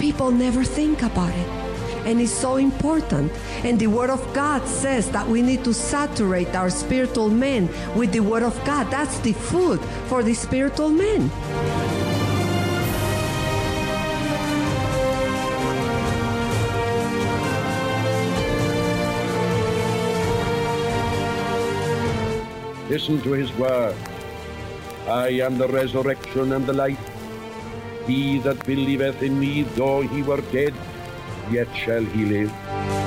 [0.00, 1.48] People never think about it.
[2.06, 3.30] And it's so important.
[3.62, 8.10] And the Word of God says that we need to saturate our spiritual men with
[8.10, 8.90] the Word of God.
[8.90, 9.78] That's the food
[10.08, 11.30] for the spiritual men.
[22.88, 23.94] Listen to his word.
[25.06, 27.19] I am the resurrection and the life.
[28.10, 30.74] He that believeth in me, though he were dead,
[31.48, 32.99] yet shall he live.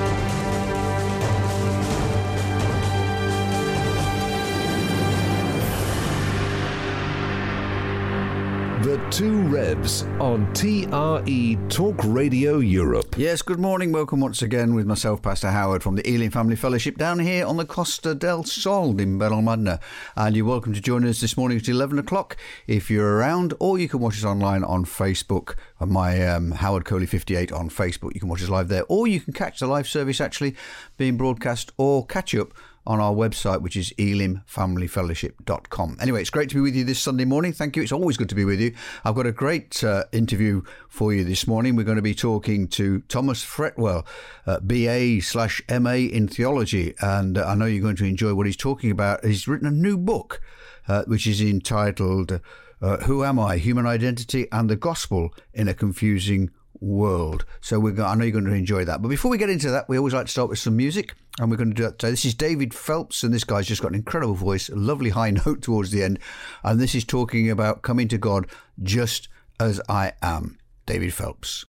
[9.14, 13.16] Two Revs on TRE Talk Radio Europe.
[13.16, 13.92] Yes, good morning.
[13.92, 17.58] Welcome once again with myself, Pastor Howard, from the Elim Family Fellowship down here on
[17.58, 19.80] the Costa del Sol in Benalmádena.
[20.16, 23.78] And you're welcome to join us this morning at 11 o'clock if you're around, or
[23.78, 28.16] you can watch us online on Facebook, on my um, Howard Coley 58 on Facebook.
[28.16, 30.56] You can watch us live there, or you can catch the live service actually
[30.98, 32.52] being broadcast or catch up
[32.86, 35.98] on our website, which is elimfamilyfellowship.com.
[36.02, 37.54] Anyway, it's great to be with you this Sunday morning.
[37.54, 37.84] Thank you.
[37.84, 38.74] It's always good to be with you.
[39.06, 41.76] I've got a great uh, interview for you this morning.
[41.76, 44.06] We're going to be talking to Thomas Fretwell,
[44.46, 48.46] uh, BA slash MA in theology, and uh, I know you're going to enjoy what
[48.46, 49.24] he's talking about.
[49.24, 50.42] He's written a new book,
[50.88, 52.40] uh, which is entitled
[52.82, 56.52] uh, "Who Am I: Human Identity and the Gospel in a Confusing
[56.84, 57.46] world.
[57.62, 59.02] So we're going, I know you're going to enjoy that.
[59.02, 61.50] But before we get into that, we always like to start with some music, and
[61.50, 62.12] we're going to do that today.
[62.12, 65.32] This is David Phelps, and this guy's just got an incredible voice, a lovely high
[65.46, 66.20] note towards the end,
[66.64, 68.48] and this is talking about coming to God
[68.82, 70.58] just as I am.
[70.86, 71.66] David Phelps.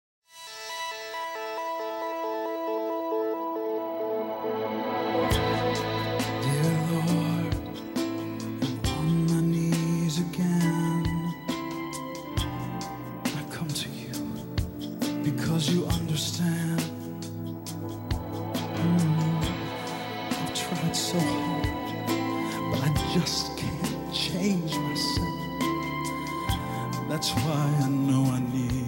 [15.62, 16.81] Because you understand.
[18.81, 19.44] Mm,
[20.31, 21.68] I've tried so hard,
[22.72, 25.30] but I just can't change myself.
[27.09, 28.81] That's why I know I need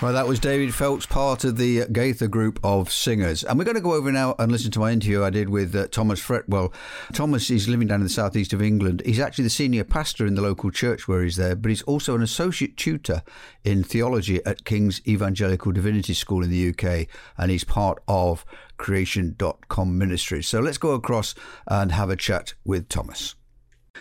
[0.00, 3.42] Well, that was David Phelps, part of the Gaither group of singers.
[3.42, 5.74] And we're going to go over now and listen to my interview I did with
[5.74, 6.72] uh, Thomas Fretwell.
[7.12, 9.02] Thomas is living down in the southeast of England.
[9.04, 12.14] He's actually the senior pastor in the local church where he's there, but he's also
[12.14, 13.24] an associate tutor
[13.64, 17.08] in theology at King's Evangelical Divinity School in the UK.
[17.36, 18.44] And he's part of
[18.76, 20.46] creation.com ministries.
[20.46, 21.34] So let's go across
[21.66, 23.34] and have a chat with Thomas.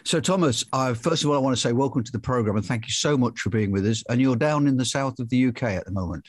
[0.04, 2.66] So, Thomas, uh, first of all, I want to say welcome to the program and
[2.66, 4.04] thank you so much for being with us.
[4.10, 6.26] And you're down in the south of the UK at the moment.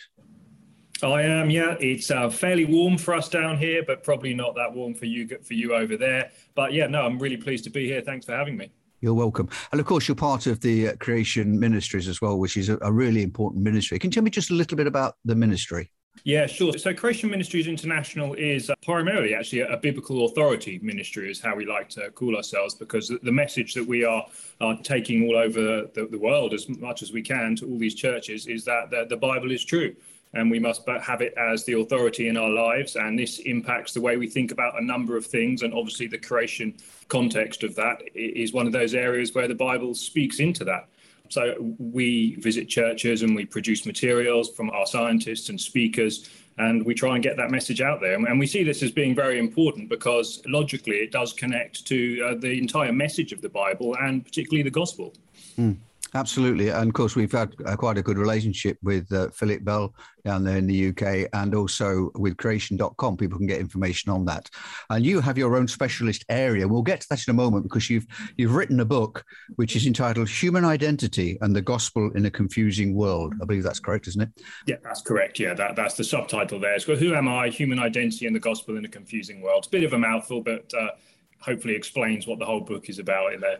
[1.03, 1.76] I am, yeah.
[1.79, 5.29] It's uh, fairly warm for us down here, but probably not that warm for you
[5.44, 6.31] for you over there.
[6.56, 8.00] But yeah, no, I'm really pleased to be here.
[8.00, 8.70] Thanks for having me.
[9.00, 9.49] You're welcome.
[9.70, 12.79] And of course, you're part of the uh, Creation Ministries as well, which is a,
[12.82, 13.99] a really important ministry.
[14.00, 15.93] Can you tell me just a little bit about the ministry?
[16.25, 16.76] Yeah, sure.
[16.79, 21.65] So Creation Ministries International is uh, primarily actually a, biblical authority ministry, is how we
[21.65, 24.26] like to call ourselves, because the message that we are
[24.61, 27.94] uh, taking all over the, the, world as much as we can to all these
[27.94, 29.94] churches is that the, the Bible is true.
[30.35, 32.97] And we must have it as the authority in our lives.
[32.97, 35.62] And this impacts the way we think about a number of things.
[35.62, 36.75] And obviously, the creation
[37.09, 40.88] context of that is one of those areas where the Bible speaks into that.
[41.28, 46.28] So we visit churches and we produce materials from our scientists and speakers,
[46.58, 48.14] and we try and get that message out there.
[48.14, 52.34] And we see this as being very important because logically it does connect to uh,
[52.34, 55.14] the entire message of the Bible and particularly the gospel.
[55.58, 55.76] Mm.
[56.14, 56.69] Absolutely.
[56.69, 59.94] And of course, we've had quite a good relationship with uh, Philip Bell
[60.25, 63.16] down there in the UK and also with creation.com.
[63.16, 64.49] People can get information on that.
[64.90, 66.66] And you have your own specialist area.
[66.66, 68.06] We'll get to that in a moment because you've
[68.37, 69.25] you've written a book
[69.56, 73.34] which is entitled Human Identity and the Gospel in a Confusing World.
[73.40, 74.31] I believe that's correct, isn't it?
[74.66, 75.38] Yeah, that's correct.
[75.38, 76.75] Yeah, that, that's the subtitle there.
[76.75, 77.49] It's got Who Am I?
[77.49, 79.58] Human Identity and the Gospel in a Confusing World.
[79.58, 80.90] It's a bit of a mouthful, but uh,
[81.40, 83.58] hopefully explains what the whole book is about in there.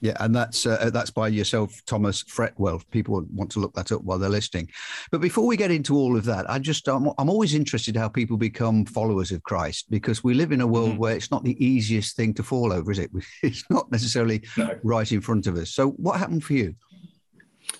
[0.00, 2.82] Yeah, and that's uh, that's by yourself, Thomas Fretwell.
[2.90, 4.68] People want to look that up while they're listening.
[5.10, 8.08] But before we get into all of that, I just I'm, I'm always interested how
[8.08, 10.98] people become followers of Christ because we live in a world mm-hmm.
[10.98, 13.10] where it's not the easiest thing to fall over, is it?
[13.42, 14.78] It's not necessarily no.
[14.82, 15.70] right in front of us.
[15.70, 16.74] So, what happened for you?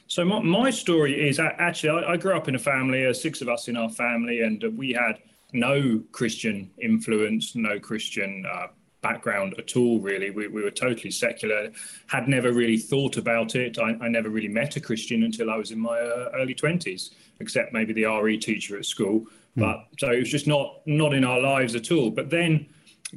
[0.06, 3.40] So my, my story is actually I, I, grew up in a family, uh, six
[3.40, 5.18] of us in our family, and uh, we had
[5.52, 8.68] no Christian influence, no Christian uh,
[9.08, 10.30] background at all, really.
[10.30, 11.70] We, we were totally secular,
[12.06, 13.78] had never really thought about it.
[13.78, 17.10] I, I never really met a Christian until I was in my uh, early 20s,
[17.40, 19.20] except maybe the RE teacher at school.
[19.56, 19.62] Mm.
[19.62, 22.10] But so it was just not not in our lives at all.
[22.10, 22.66] But then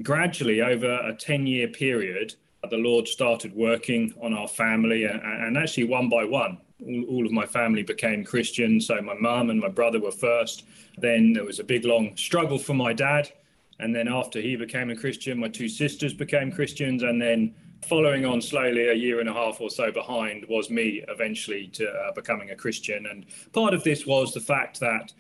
[0.04, 2.36] gradually, over a 10 year period,
[2.70, 7.26] the Lord started working on our family, and, and actually, one by one, all, all,
[7.26, 8.80] of my family became Christian.
[8.80, 10.66] So my mum and my brother were first.
[10.98, 13.32] Then there was a big long struggle for my dad
[13.80, 17.04] and then after he became a Christian, my two sisters became Christians.
[17.04, 17.54] And then
[17.88, 21.90] following on slowly, a year and a half or so behind, was me eventually to
[21.90, 23.06] uh, becoming a Christian.
[23.06, 25.14] And part of this was the fact that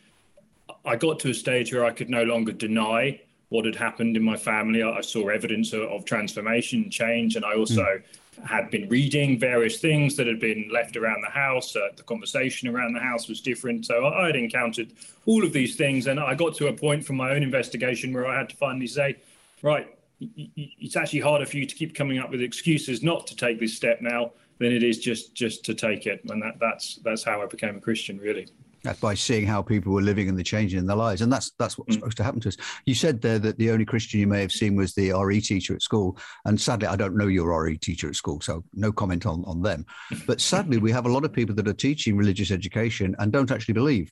[0.86, 4.24] I got to a stage where I could no longer deny what had happened in
[4.24, 4.84] my family.
[4.84, 8.04] I, saw evidence of, of transformation, change, and I also mm
[8.46, 11.76] had been reading various things that had been left around the house.
[11.76, 13.86] Uh, the conversation around the house was different.
[13.86, 14.94] So I had encountered
[15.26, 16.08] all of these things.
[16.08, 18.88] And I got to a point from my own investigation where I had to finally
[18.88, 19.18] say,
[19.62, 19.88] right,
[20.20, 23.76] it's actually harder for you to keep coming up with excuses not to take this
[23.76, 26.22] step now than it is just just to take it.
[26.30, 28.48] And that, that's that's how I became a Christian, really.
[28.84, 31.52] That's by seeing how people were living and the changing in their lives, and that's
[31.60, 32.00] that's what's mm.
[32.00, 32.58] supposed to happen to us.
[32.86, 35.74] You said there that the only Christian you may have seen was the RE teacher
[35.74, 39.26] at school, and sadly, I don't know your RE teacher at school, so no comment
[39.26, 39.86] on on them.
[40.26, 43.52] But sadly, we have a lot of people that are teaching religious education and don't
[43.52, 44.12] actually believe,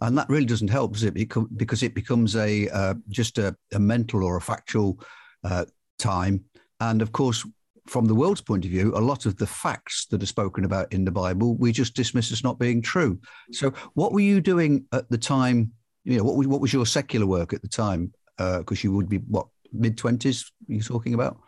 [0.00, 1.14] and that really doesn't help, does it?
[1.14, 5.00] Because it becomes a uh, just a, a, mental or a factual
[5.44, 5.64] uh,
[5.98, 6.44] time,
[6.80, 7.44] and of course,
[7.86, 10.92] from the world's point of view, a lot of the facts that are spoken about
[10.92, 13.18] in the Bible, we just dismiss as not being true.
[13.52, 15.72] So, what were you doing at the time?
[16.04, 18.12] You know, what was, what was your secular work at the time?
[18.36, 20.50] Because uh, you would be what mid twenties?
[20.66, 21.38] You talking about?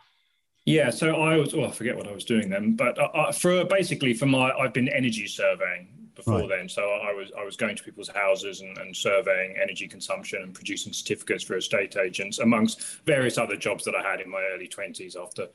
[0.65, 1.53] Yeah, so I was.
[1.53, 4.73] Oh, I forget what I was doing then, but uh, for basically for my, I've
[4.73, 6.49] been energy surveying before right.
[6.49, 6.67] then.
[6.67, 10.53] So I was I was going to people's houses and, and, surveying energy consumption and
[10.53, 14.67] producing certificates for estate agents, amongst various other jobs that I had in my early
[14.67, 15.47] twenties after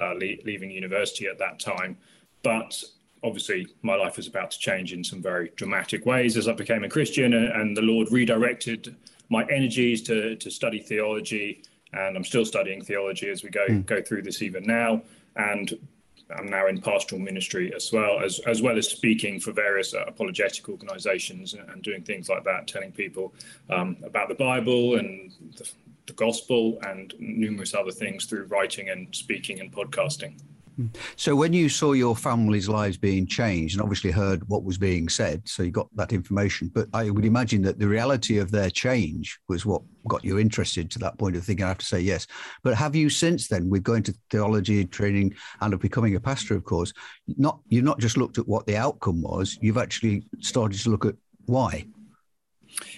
[0.00, 1.96] uh, le- leaving university at that time.
[2.42, 2.82] But
[3.22, 6.84] obviously, my life was about to change in some very dramatic ways as I became
[6.84, 8.94] a Christian, and, and the Lord redirected
[9.28, 11.62] my energies to, to study theology.
[11.92, 13.84] And I'm still studying theology as we go mm.
[13.84, 15.02] go through this even now.
[15.36, 15.76] And
[16.36, 20.04] I'm now in pastoral ministry as well as as well as speaking for various uh,
[20.06, 23.34] apologetic organisations and, and, doing things like that, telling people
[23.68, 25.68] um, about the Bible and the,
[26.10, 30.34] the gospel and numerous other things through writing and speaking and podcasting.
[30.76, 30.86] Hmm.
[31.14, 35.08] So when you saw your family's lives being changed and obviously heard what was being
[35.08, 38.70] said, so you got that information, but I would imagine that the reality of their
[38.70, 42.00] change was what got you interested to that point of thinking I have to say
[42.00, 42.26] yes.
[42.64, 46.56] But have you since then, with going to theology training and of becoming a pastor,
[46.56, 46.92] of course,
[47.36, 51.04] not you've not just looked at what the outcome was, you've actually started to look
[51.04, 51.14] at
[51.46, 51.86] why?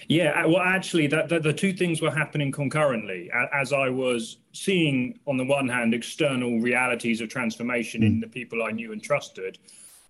[0.07, 3.29] Yeah, uh, well, actually, that, that, the two things were happening concurrently.
[3.53, 8.07] As I was seeing, on the one hand, external realities of transformation mm.
[8.07, 9.57] in the people I knew and trusted,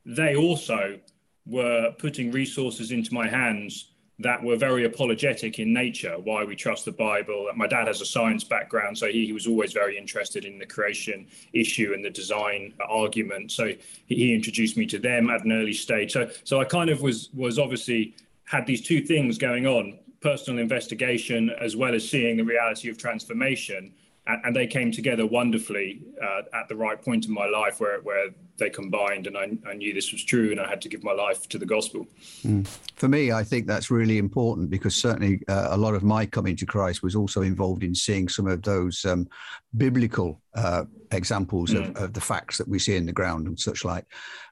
[0.06, 1.00] they also
[1.46, 6.16] were putting resources into my hands that were very apologetic in nature.
[6.20, 7.50] Why we trust the Bible.
[7.56, 10.66] My dad has a science background, so he, he was always very interested in the
[10.66, 13.52] creation issue and the design argument.
[13.52, 13.74] So
[14.06, 16.14] he, he introduced me to them at an early stage.
[16.14, 18.16] So, so I kind of was was obviously
[18.54, 23.00] had these two things going on personal investigation as well as seeing the reality of
[23.00, 23.92] transformation
[24.26, 28.30] and, they came together wonderfully uh, at the right point in my life where, where
[28.58, 31.12] they combined and I, I, knew this was true and I had to give my
[31.12, 32.08] life to the gospel.
[32.46, 32.66] Mm.
[32.96, 36.56] For me, I think that's really important because certainly uh, a lot of my coming
[36.58, 39.28] to Christ was also involved in seeing some of those um,
[39.76, 41.90] biblical uh, examples mm.
[41.90, 44.06] of, of, the facts that we see in the ground and such like.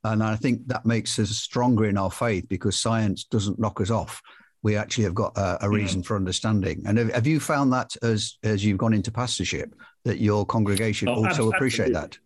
[0.04, 3.92] And I think that makes us stronger in our faith because science doesn't knock us
[3.92, 4.22] off
[4.64, 6.84] we actually have got a, a reason for understanding.
[6.86, 11.08] And have, have, you found that as as you've gone into pastorship that your congregation
[11.08, 11.58] oh, also absolutely.
[11.58, 12.18] appreciate that?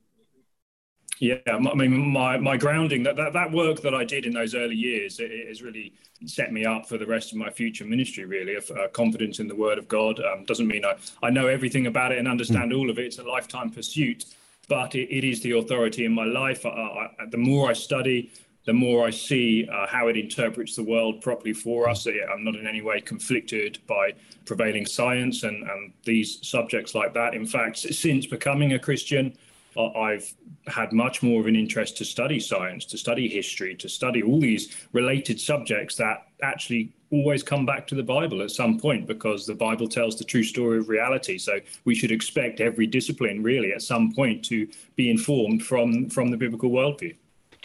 [1.20, 4.54] Yeah, I mean, my my grounding that, that that work that I did in those
[4.54, 5.94] early years it, it has really
[6.26, 8.26] set me up for the rest of my future ministry.
[8.26, 11.48] Really, of uh, confidence in the Word of God um, doesn't mean I I know
[11.48, 12.78] everything about it and understand mm.
[12.78, 13.06] all of it.
[13.06, 14.26] It's a lifetime pursuit,
[14.68, 16.66] but it, it is the authority in my life.
[16.66, 18.32] I, I, the more I study,
[18.66, 22.08] the more I see uh, how it interprets the world properly for us.
[22.08, 24.14] I'm not in any way conflicted by
[24.46, 27.36] prevailing science and, and these subjects like that.
[27.36, 29.38] In fact, since becoming a Christian,
[29.78, 30.34] I've
[30.68, 34.40] had much more of an interest to study science, to study history, to study all
[34.40, 39.46] these related subjects that actually always come back to the Bible at some point because
[39.46, 41.38] the Bible tells the true story of reality.
[41.38, 46.32] So we should expect every discipline really at some point to be informed from from
[46.32, 47.16] the biblical worldview.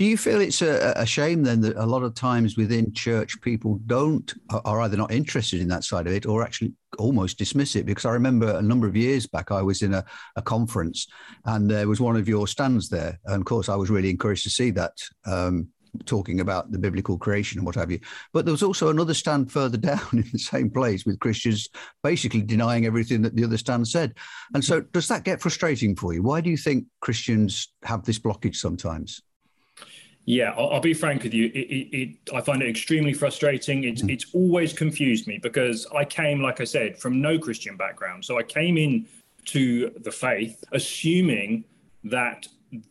[0.00, 3.38] Do you feel it's a, a, shame then that a lot of times within church
[3.42, 4.32] people don't
[4.64, 7.84] are either not interested in that side of it or actually almost dismiss it?
[7.84, 10.02] Because I remember a number of years back I was in a,
[10.36, 11.06] a conference
[11.44, 14.44] and there was one of your stands there, and of course I was really encouraged
[14.44, 14.96] to see that.
[15.26, 15.68] Um,
[16.06, 17.98] talking about the biblical creation and what have you.
[18.32, 21.68] But there was also another stand further down in the same place with Christians
[22.02, 24.14] basically denying everything that the other stand said.
[24.54, 26.22] And so, does that get frustrating for you?
[26.22, 29.20] Why do you think Christians have this blockage sometimes?
[30.26, 31.46] Yeah, I'll, I'll, be frank with you.
[31.46, 33.84] It, it, it, I find it extremely frustrating.
[33.84, 34.12] It's, mm.
[34.12, 38.24] it's always confused me because I came, like I said, from no Christian background.
[38.24, 39.06] So I came in
[39.46, 41.64] to the faith assuming
[42.04, 42.46] that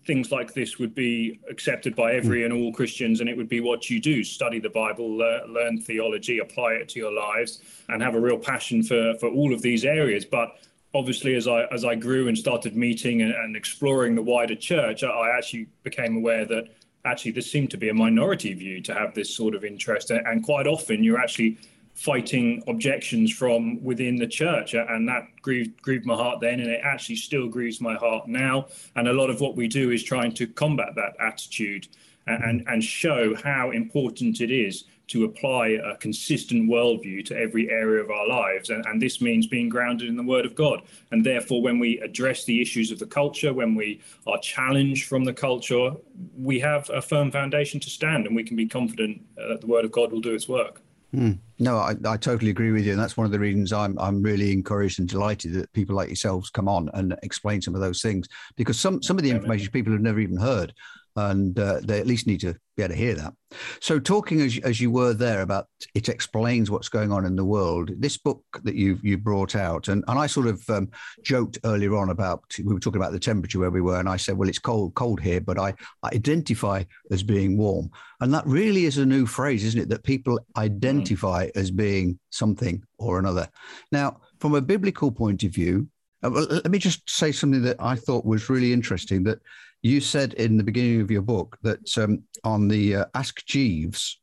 [0.06, 2.46] things like this would be accepted by every mm.
[2.46, 5.82] and all Christians, and it would be what you do: study the Bible, learn, learn
[5.82, 9.62] theology, apply it to your lives, and have a real passion for for all of
[9.62, 10.26] these areas.
[10.26, 10.58] But
[10.94, 15.04] obviously as I as I grew and started meeting and, and exploring the wider church,
[15.04, 16.66] I actually became aware that
[17.06, 20.12] actually this seemed to be a minority view to have this sort of interest.
[20.12, 21.58] And quite often you're actually
[21.94, 26.80] fighting objections from within the church and that grieved, grieved my heart then and it
[26.82, 28.68] actually still grieves my heart now.
[28.96, 31.88] And a lot of what we do is trying to combat that attitude
[32.26, 38.02] and, and show how important it is to apply a consistent worldview to every area
[38.02, 38.70] of our lives.
[38.70, 40.82] And, and, this means being grounded in the Word of God.
[41.12, 45.24] And therefore, when we address the issues of the culture, when we are challenged from
[45.24, 45.92] the culture,
[46.38, 49.86] we have a firm foundation to stand and we can be confident that the Word
[49.86, 50.82] of God will do its work.
[51.14, 51.40] Mm.
[51.58, 54.22] No, I, I, totally agree with you, and that's one of the reasons I'm I'm
[54.22, 58.04] really encouraged and delighted that people like yourselves come on and explain some of those
[58.04, 60.72] things because some some of the information people have never even heard
[61.16, 63.34] and uh, they at least need to be able to hear that.
[63.80, 67.46] So, talking as, as you were there about it explains what's going on in the
[67.46, 67.92] world.
[67.98, 70.90] This book that you you brought out, and, and I sort of um,
[71.24, 74.18] joked earlier on about we were talking about the temperature where we were, and I
[74.18, 75.74] said, well, it's cold cold here, but I,
[76.04, 77.90] I identify as being warm,
[78.22, 79.90] and that really is a new phrase, isn't it?
[79.90, 81.58] That people identify mm.
[81.58, 83.50] as being something or another.
[83.92, 85.88] Now, from a biblical point of view,
[86.24, 89.24] uh, well, let me just say something that I thought was really interesting.
[89.24, 89.40] That
[89.82, 94.20] you said in the beginning of your book that um, on the uh, Ask Jeeves,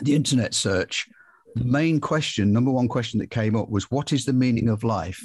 [0.00, 1.08] the internet search,
[1.54, 4.84] the main question, number one question that came up was, What is the meaning of
[4.84, 5.22] life?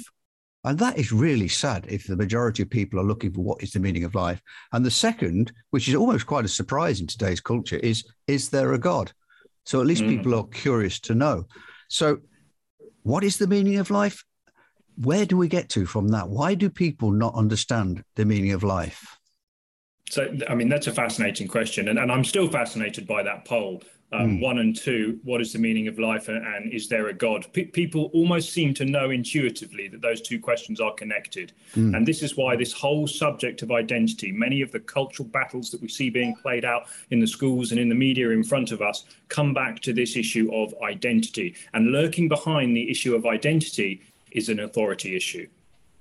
[0.64, 3.72] And that is really sad if the majority of people are looking for what is
[3.72, 4.42] the meaning of life.
[4.72, 8.72] And the second, which is almost quite a surprise in today's culture, is Is there
[8.72, 9.12] a God?
[9.64, 10.08] So at least mm.
[10.08, 11.46] people are curious to know.
[11.88, 12.18] So,
[13.02, 14.24] what is the meaning of life?
[14.96, 16.28] Where do we get to from that?
[16.28, 19.17] Why do people not understand the meaning of life?
[20.10, 21.88] So, I mean, that's a fascinating question.
[21.88, 23.82] And, and I'm still fascinated by that poll.
[24.10, 27.12] Um, One and two, what is the meaning of life and, and is there a
[27.12, 27.46] God?
[27.52, 31.52] P- people almost seem to know intuitively that those two questions are connected.
[31.94, 35.82] And this is why this whole subject of identity, many of the cultural battles that
[35.82, 38.80] we see being played out in the schools and in the media in front of
[38.80, 41.54] us, come back to this issue of identity.
[41.74, 44.00] And lurking behind the issue of identity
[44.30, 45.46] is an authority issue.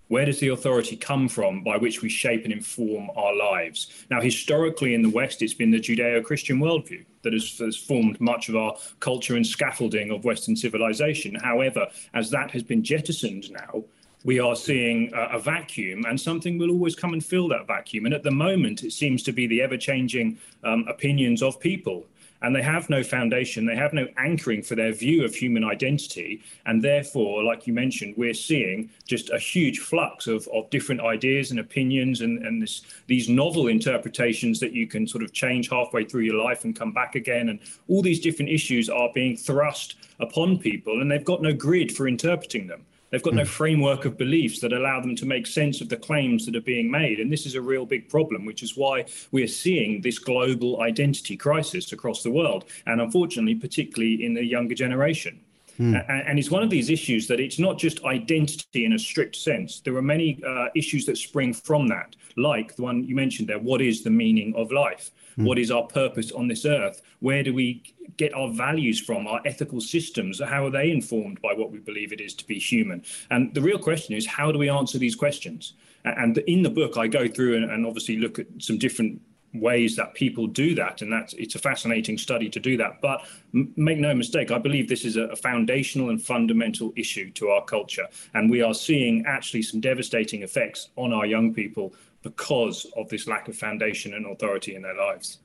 [0.08, 4.06] Where does the authority come from by which we shape and inform our lives?
[4.10, 8.20] Now, historically in the West, it's been the Judeo Christian worldview that has, has, formed
[8.22, 11.36] much of our culture and scaffolding of Western civilization.
[11.36, 13.84] However, as that has been jettisoned now,
[14.24, 18.06] we are seeing a, a, vacuum, and something will always come and fill that vacuum.
[18.06, 22.06] And at the moment, it seems to be the ever changing um, opinions of people
[22.42, 26.42] and they have no foundation, they have no anchoring for their view of human identity.
[26.66, 31.52] And therefore, like you mentioned, we're seeing just a huge flux of, of different ideas
[31.52, 36.04] and opinions and, and this, these novel interpretations that you can sort of change halfway
[36.04, 37.50] through your life and come back again.
[37.50, 41.92] And all these different issues are being thrust upon people, and they've got no grid
[41.92, 42.86] for interpreting them.
[43.10, 46.46] They've got no framework of beliefs that allow them to make sense of the claims
[46.46, 47.20] that are being made.
[47.20, 51.38] And this is a real big problem, which is why we're seeing this global identity
[51.38, 52.66] crisis across the world.
[52.86, 55.40] And unfortunately, particularly in the younger generation.
[55.80, 56.28] Mm.
[56.28, 59.80] And it's one of these issues that it's not just identity in a strict sense.
[59.80, 63.60] There are many uh, issues that spring from that, like the one you mentioned there
[63.60, 65.12] what is the meaning of life?
[65.38, 65.46] Mm.
[65.46, 67.02] What is our purpose on this earth?
[67.20, 67.84] Where do we
[68.18, 70.42] get our values from, our ethical systems?
[70.42, 73.04] How are they informed by what we believe it is to be human?
[73.30, 75.74] And the real question is how do we answer these questions?
[76.04, 79.22] And in the book, I go through and, and obviously look at some different
[79.54, 83.22] ways that people do that and that's it's a fascinating study to do that but
[83.54, 87.48] m- make no mistake i believe this is a, a, foundational and fundamental issue to
[87.48, 91.94] our culture and we are seeing actually some devastating effects on our young people
[92.30, 95.40] because of this lack of foundation and authority in their lives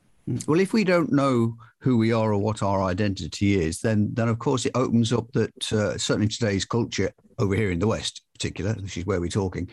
[0.47, 4.29] well, if we don't know who we are or what our identity is, then then
[4.29, 8.23] of course it opens up that uh, certainly today's culture over here in the West,
[8.25, 9.69] in particular, which is where we're talking,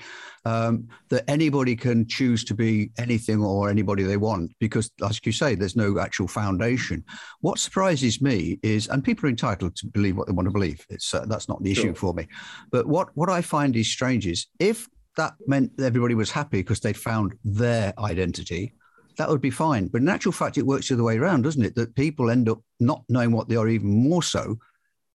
[0.45, 5.31] um, that anybody can choose to be anything or anybody they want because, as you
[5.31, 7.03] say, there's no actual foundation.
[7.41, 10.83] What surprises me is, and people are entitled to believe what they want to believe.
[10.89, 11.95] It's uh, that's not the issue sure.
[11.95, 12.27] for me.
[12.71, 14.87] But what what I find is strange is if
[15.19, 18.73] that meant everybody was happy because they'd found their identity
[19.19, 19.87] that would be fine.
[19.87, 21.75] But in actual fact, it works the other way around, doesn't it?
[21.75, 24.57] That people end up not knowing what they are even more so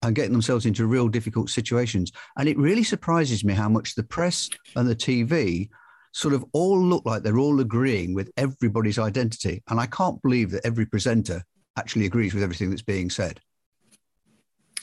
[0.01, 2.11] and getting themselves into real difficult situations.
[2.35, 5.69] And it really surprises me how much the press and the TV
[6.13, 9.61] sort of all look like they're all agreeing with everybody's identity.
[9.69, 11.43] And I can't believe that every presenter
[11.77, 13.39] actually agrees with everything that's being said.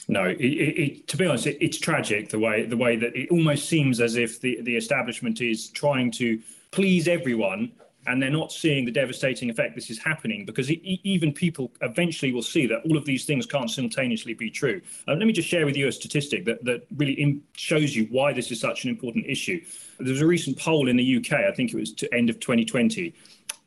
[0.09, 3.29] No, it, it, to be honest, it, it's tragic the way the way that it
[3.29, 6.41] almost seems as if the, the establishment is trying to
[6.71, 7.71] please everyone
[8.07, 12.41] and they're not seeing the devastating effect this is happening because even people eventually will
[12.41, 14.81] see that all of these things can't simultaneously be true.
[15.07, 18.33] Uh, let me just share with you a statistic that, that really shows you why
[18.33, 19.63] this is such an important issue.
[19.99, 22.39] There was a recent poll in the UK, I think it was to end of
[22.39, 23.13] 2020.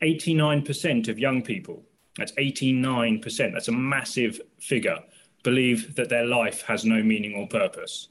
[0.01, 1.83] 89% of young people,
[2.17, 4.99] that's 89%, that's a massive figure,
[5.43, 8.07] believe that their life has no meaning or purpose.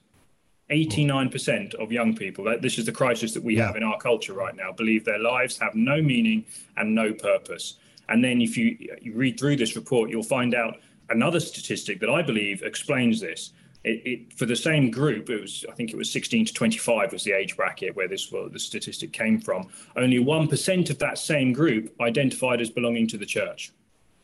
[0.70, 3.66] 89% of young people, this is the crisis that we yeah.
[3.66, 6.44] have in our culture right now, believe their lives have no meaning
[6.76, 7.74] and no purpose.
[8.08, 12.10] And then if you, you read through this report, you'll find out another statistic that
[12.10, 13.52] I believe explains this.
[13.84, 17.12] It, it, for the same group, it was I think it was 16 to 25
[17.12, 19.68] was the age bracket where this well, the statistic came from.
[19.96, 23.72] Only one percent of that same group identified as belonging to the church.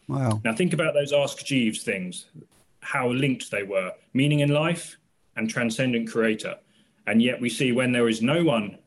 [0.07, 0.41] Wow!
[0.45, 2.27] Now think about those Ask Jeeves things,
[2.81, 3.93] how linked they were.
[4.13, 4.97] Meaning in life,
[5.39, 6.57] and transcendent creator.
[7.07, 8.79] And yet we see when there is no one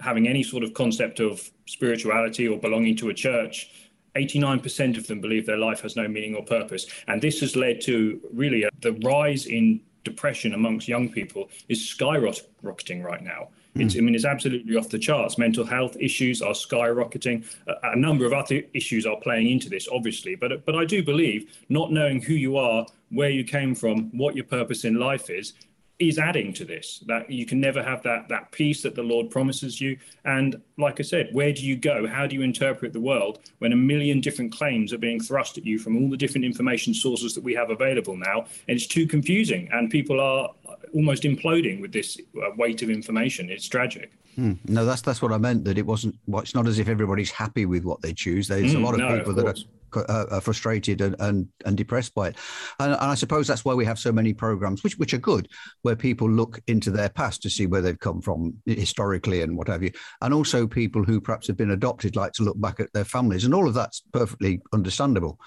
[0.00, 3.70] having any sort of concept of spirituality or belonging to a church,
[4.14, 6.86] 89% of them believe their life has no meaning or purpose.
[7.08, 11.80] And this has led to really a, the rise in depression amongst young people is
[11.80, 13.48] skyrocketing right now.
[13.80, 14.00] It's, hmm.
[14.00, 15.38] I mean, it's absolutely off the charts.
[15.38, 17.44] Mental health issues are skyrocketing.
[17.66, 20.34] A, a, number of other issues are playing into this, obviously.
[20.34, 24.16] But uh, but I do believe not knowing who you are, where you came from,
[24.16, 25.54] what your purpose in life is,
[25.98, 29.30] is adding to this that you can never have that that peace that the lord
[29.30, 33.00] promises you and like i said where do you go how do you interpret the
[33.00, 36.44] world when a million different claims are being thrust at you from all the different
[36.44, 40.50] information sources that we have available now and it's too confusing and people are
[40.96, 44.52] almost imploding with this uh, weight of information it's tragic Hmm.
[44.66, 45.64] No, that's that's what I meant.
[45.64, 46.14] That it wasn't.
[46.26, 48.46] Well, it's not as if everybody's happy with what they choose.
[48.46, 49.54] There's mm, a lot of no, people of that are
[49.94, 52.36] uh, are frustrated and, and, and depressed by it.
[52.78, 55.48] And, and, I suppose that's why we have so many programs, which, which are good,
[55.82, 59.68] where people look into their past to see where they've come from historically and what
[59.68, 59.92] have you.
[60.20, 63.44] And also people who perhaps have been adopted like to look back at their families.
[63.44, 65.38] And all of that's perfectly understandable.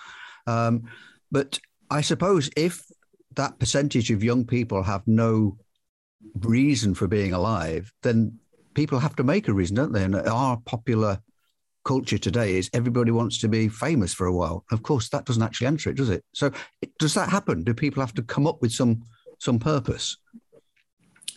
[0.47, 0.83] Um,
[1.31, 1.59] but
[1.91, 2.83] I suppose if
[3.39, 5.57] that percentage of young people have no
[6.41, 8.37] reason for being alive, then
[8.73, 10.03] people have to make a reason, don't they?
[10.03, 11.19] And our popular
[11.85, 14.65] culture today is everybody wants to be famous for a while.
[14.71, 16.25] Of course, that doesn't actually answer it, does it?
[16.33, 16.51] So,
[16.99, 17.63] does that happen?
[17.63, 19.03] Do people have to come up with some
[19.37, 20.17] some purpose?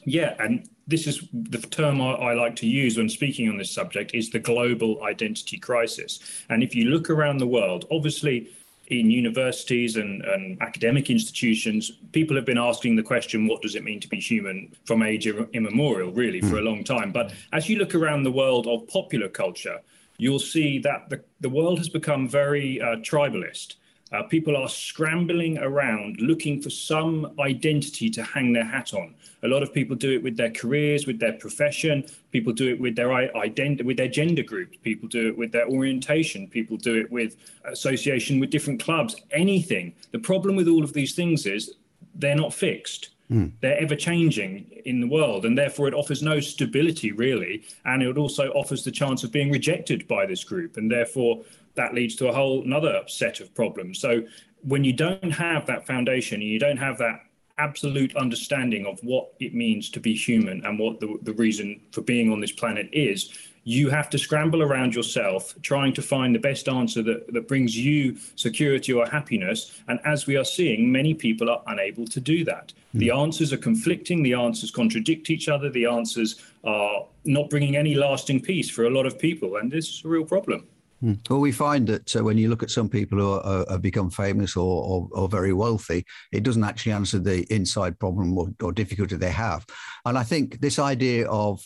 [0.05, 3.71] Yeah, and this is the term I, I, like to use when speaking on this
[3.71, 6.19] subject is the global identity crisis.
[6.51, 8.49] And if you look around the world, obviously
[8.89, 13.85] in universities and, and, academic institutions, people have been asking the question, what does it
[13.85, 16.67] mean to be human from age immemorial, really, for a hmm.
[16.67, 17.13] long time.
[17.13, 19.81] But as you look around the world of popular culture,
[20.19, 23.77] you'll see that the, the world has become very uh, tribalist.
[24.13, 29.15] Uh, people are scrambling around looking for some identity to hang their hat on.
[29.43, 32.05] A lot of people do it with their careers, with their profession.
[32.31, 34.77] People do it with their identity, with their gender groups.
[34.83, 36.47] People do it with their orientation.
[36.47, 39.17] People do it with association with different clubs.
[39.33, 39.95] Anything.
[40.13, 41.75] The problem with all of these things is
[42.15, 43.11] they're not fixed.
[43.31, 43.53] Mm.
[43.61, 47.63] They're ever changing in the world, and therefore it offers no stability really.
[47.85, 51.43] And it also offers the chance of being rejected by this group, and therefore
[51.75, 53.99] that leads to a whole another set of problems.
[53.99, 54.23] So
[54.63, 57.21] when you don't have that foundation and you don't have that
[57.59, 62.01] absolute understanding of what it means to be human and what the, the reason for
[62.01, 63.31] being on this planet is,
[63.65, 67.77] you have to scramble around yourself trying to find the best answer that, that brings
[67.77, 69.81] you security or happiness.
[69.87, 72.73] And as we are seeing, many people are unable to do that.
[72.95, 72.99] Mm.
[72.99, 77.95] The answers are conflicting, the answers contradict each other, the answers are not bringing any
[77.95, 79.57] lasting peace for a lot of people.
[79.57, 80.67] And this is a real problem.
[81.03, 81.15] Hmm.
[81.29, 84.09] Well, we find that uh, when you look at some people who are, have become
[84.09, 88.73] famous or, or, or, very wealthy, it doesn't actually answer the inside problem or, or
[88.73, 89.67] difficulty they have.
[90.05, 91.61] And I think this idea of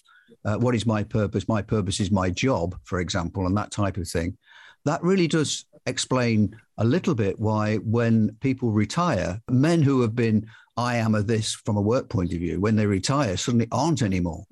[0.47, 1.49] uh, what is my purpose?
[1.49, 4.39] My purpose is my job, for example, and that type of thing,
[4.87, 10.47] that really does explain a little bit why when people retire, men who have been
[10.79, 14.03] I am a this from a work point of view, when they retire, suddenly aren't
[14.03, 14.45] anymore.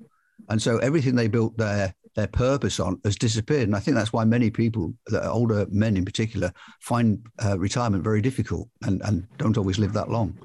[0.49, 3.63] And so everything they built their their purpose on has disappeared.
[3.63, 8.21] And I think that's why many people, older men in particular, find uh, retirement very
[8.21, 10.37] difficult and, and don't always live that long.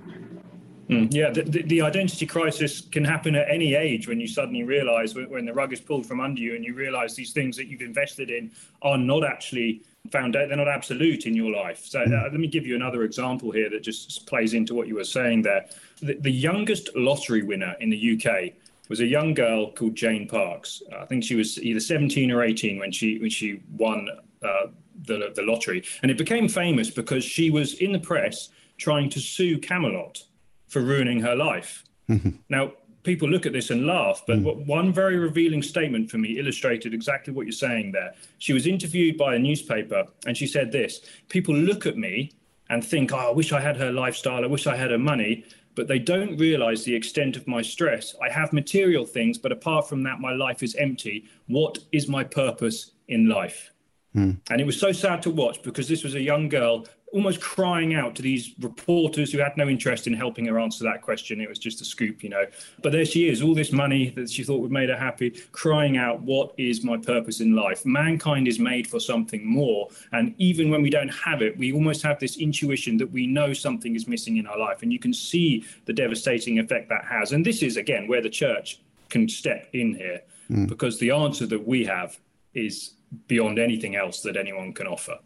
[0.90, 4.64] Mm, yeah, the, the, the, identity crisis can happen at any age when you suddenly
[4.64, 7.56] realize when, when, the rug is pulled from under you and you realize these things
[7.56, 8.50] that you've invested in
[8.82, 11.84] are not actually found out, they're not absolute in your life.
[11.84, 12.18] So mm.
[12.18, 15.04] uh, let me give you another example here that just plays into what you were
[15.04, 15.66] saying there.
[16.02, 18.54] The, the youngest lottery winner in the UK
[18.90, 20.82] was a young girl called Jane Parks.
[20.94, 24.08] I think she was either 17 or 18 when she when she won
[24.42, 24.66] uh,
[25.06, 29.20] the the lottery, and it became famous because she was in the press trying to
[29.20, 30.24] sue Camelot
[30.68, 31.84] for ruining her life.
[32.10, 32.30] Mm-hmm.
[32.50, 32.72] Now.
[33.02, 34.66] People look at this and laugh, but mm.
[34.66, 38.12] one very revealing statement for me illustrated exactly what you're saying there.
[38.36, 41.00] She was interviewed by a newspaper and she said this
[41.30, 42.30] People look at me
[42.68, 45.44] and think, oh, I wish I had her lifestyle, I wish I had her money
[45.74, 48.14] but they don't realize the extent of my stress.
[48.22, 51.26] I have material things, but apart from that, my life is empty.
[51.46, 53.72] What is my purpose in life?
[54.14, 54.40] Mm.
[54.50, 57.94] And it was so sad to watch because this was a young girl almost crying
[57.94, 61.40] out to these reporters who had no interest in helping her answer that question.
[61.40, 62.44] It was just a scoop, you know.
[62.82, 65.96] But there she is, all this money that she thought would make her happy, crying
[65.96, 67.84] out, What is my purpose in life?
[67.84, 69.88] Mankind is made for something more.
[70.12, 73.52] And even when we don't have it, we almost have this intuition that we know
[73.52, 74.82] something is missing in our life.
[74.82, 77.32] And you can see the devastating effect that has.
[77.32, 80.20] And this is, again, where the church can step in here
[80.50, 80.68] mm.
[80.68, 82.18] because the answer that we have
[82.54, 82.94] is
[83.26, 85.18] beyond anything else that anyone can offer.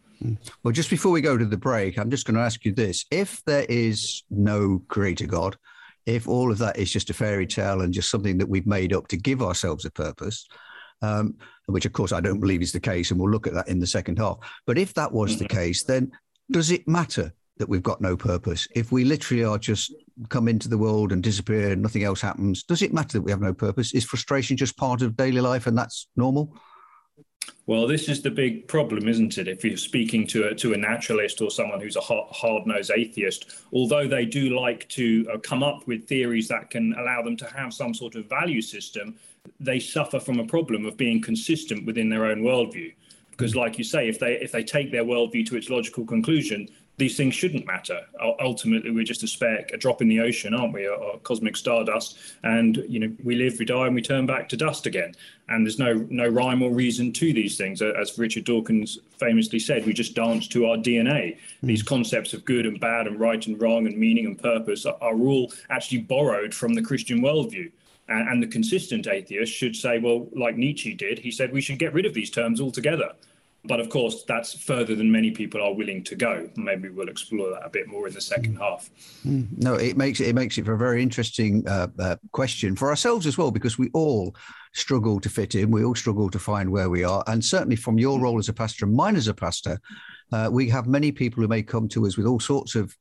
[0.63, 3.05] Well, just before we go to the break, I'm just going to ask you this.
[3.11, 5.57] If there is no creator God,
[6.07, 8.93] if all of that is just a fairy tale and just something that we've made
[8.93, 10.47] up to give ourselves a purpose,
[11.03, 11.35] um,
[11.67, 13.79] which of course I don't believe is the case, and we'll look at that in
[13.79, 14.39] the second half.
[14.67, 15.57] But if that was the mm-hmm.
[15.57, 16.13] case, then
[16.51, 18.67] does it matter that we've got no purpose?
[18.75, 19.95] If we literally are just
[20.29, 23.31] come into the world and disappear and nothing else happens, does it matter that we
[23.31, 23.95] have no purpose?
[23.95, 26.57] Is frustration just part of daily life and that's normal?
[27.67, 29.49] Well, this is the big problem, isn't it?
[29.49, 33.65] If you're speaking to a, to a naturalist or someone who's a hard nosed atheist,
[33.73, 37.47] although they do like to uh, come up with theories that can allow them to
[37.47, 39.17] have some sort of value system,
[39.61, 42.93] they suffer from a problem of being consistent within their own worldview.
[43.31, 46.69] Because, like you say, if they if they take their worldview to its logical conclusion,
[46.97, 48.01] these things shouldn't matter.
[48.41, 50.87] Ultimately, we're just a speck, a drop in the ocean, aren't we?
[50.87, 54.57] Or cosmic stardust, and you know we live, we die, and we turn back to
[54.57, 55.15] dust again.
[55.49, 57.83] And there's no no rhyme or reason to these things.
[57.83, 61.37] As Richard Dawkins famously said, we just dance to our DNA.
[61.61, 61.67] Hmm.
[61.67, 64.97] These concepts of good and bad, and right and wrong, and meaning and purpose are,
[65.01, 67.71] are all actually borrowed from the Christian worldview.
[68.07, 71.79] And, and the consistent atheist should say, well, like Nietzsche did, he said we should
[71.79, 73.13] get rid of these terms altogether
[73.67, 76.49] but of course, that's further than many people are willing to go.
[76.57, 78.91] Maybe we'll explore that a bit more in the second half.
[79.27, 79.49] Mm.
[79.57, 82.91] No, it makes it, it makes it for a very interesting uh, uh, question for
[82.91, 84.37] ourselves as well, because we all
[84.75, 85.71] struggle to fit in.
[85.71, 88.53] We all struggle to find where we are, and certainly from your role as a
[88.53, 89.81] pastor and mine as a pastor,
[90.33, 92.95] uh, we have many people who may come to us with all sorts of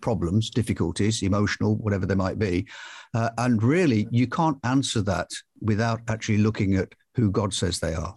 [0.00, 2.66] problems, difficulties, emotional, whatever they might be,
[3.14, 5.28] uh, and really you can't answer that
[5.60, 8.16] without actually looking at who God says they are.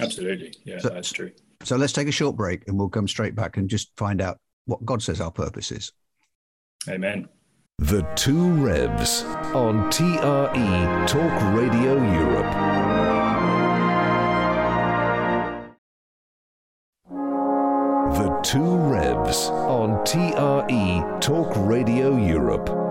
[0.00, 0.54] Absolutely.
[0.64, 1.32] Yeah, so, that's true.
[1.64, 4.38] So let's take a short break and we'll come straight back and just find out
[4.66, 5.92] what God says our purpose is.
[6.88, 7.28] Amen.
[7.78, 9.22] The Two Revs
[9.54, 12.52] on TRE Talk Radio Europe.
[18.14, 22.87] The Two Revs on TRE Talk Radio Europe.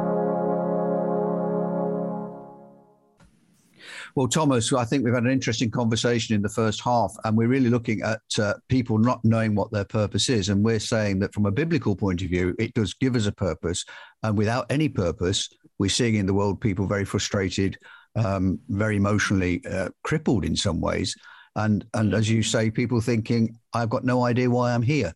[4.17, 7.49] Well, Thomas, I think we've had an interesting conversation in the first half, and we're
[7.49, 10.49] really looking at uh, people not knowing what their purpose is.
[10.49, 13.31] And we're saying that from a biblical point of view, it does give us a
[13.31, 13.85] purpose.
[14.23, 17.77] And without any purpose, we're seeing in the world people very frustrated,
[18.15, 21.15] um, very emotionally uh, crippled in some ways.
[21.55, 25.13] And, and as you say, people thinking, I've got no idea why I'm here.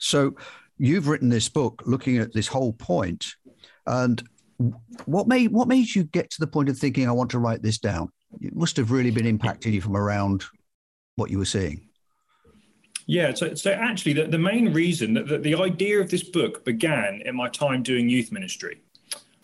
[0.00, 0.34] So
[0.76, 3.24] you've written this book looking at this whole point,
[3.86, 4.22] and
[5.06, 7.62] what made what made you get to the point of thinking I want to write
[7.62, 8.10] this down?
[8.40, 10.44] It must have really been impacting you from around
[11.16, 11.88] what you were seeing.
[13.06, 16.64] Yeah, so, so actually, the, the main reason that the, the idea of this book
[16.64, 18.82] began in my time doing youth ministry,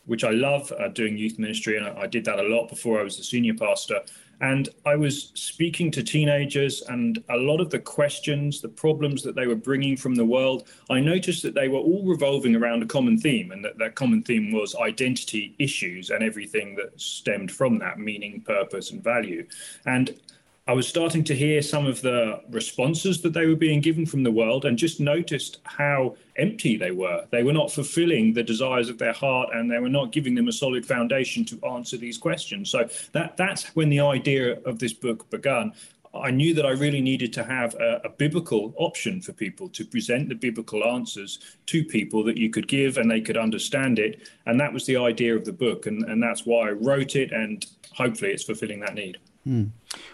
[0.04, 3.00] which I love uh, doing youth ministry, and I, I did that a lot before
[3.00, 4.00] I was a senior pastor.
[4.40, 9.34] And I was speaking to teenagers, and a lot of the questions, the problems that
[9.34, 12.86] they were bringing from the world, I noticed that they were all revolving around a
[12.86, 17.78] common theme, and that that common theme was identity issues and everything that stemmed from
[17.78, 19.46] that meaning, purpose, and value.
[19.86, 20.18] And
[20.66, 24.22] I was starting to hear some of the responses that they were being given from
[24.22, 27.26] the world and just noticed how empty they were.
[27.30, 30.48] They were not fulfilling the desires of their heart and they were not giving them
[30.48, 32.70] a solid foundation to answer these questions.
[32.70, 35.74] So that that's when the idea of this book began.
[36.14, 39.84] I knew that I really needed to have a, a, biblical option for people to
[39.84, 44.30] present the biblical answers to people that you could give and they could understand it.
[44.46, 45.86] And that was the idea of the book.
[45.86, 47.32] And, and that's why I wrote it.
[47.32, 49.18] And hopefully it's fulfilling that need.
[49.44, 49.64] Hmm.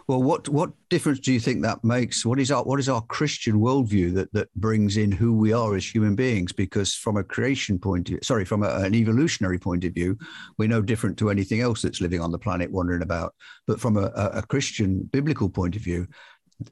[0.08, 2.26] Well, what what difference do you think that makes?
[2.26, 5.76] What is our what is our Christian worldview that that brings in who we are
[5.76, 6.52] as human beings?
[6.52, 10.18] Because from a creation point of view, sorry, from a, an evolutionary point of view,
[10.58, 13.34] we're no different to anything else that's living on the planet, wandering about.
[13.68, 16.08] But from a, a Christian biblical point of view,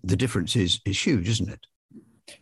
[0.02, 1.60] the difference is is huge, isn't it?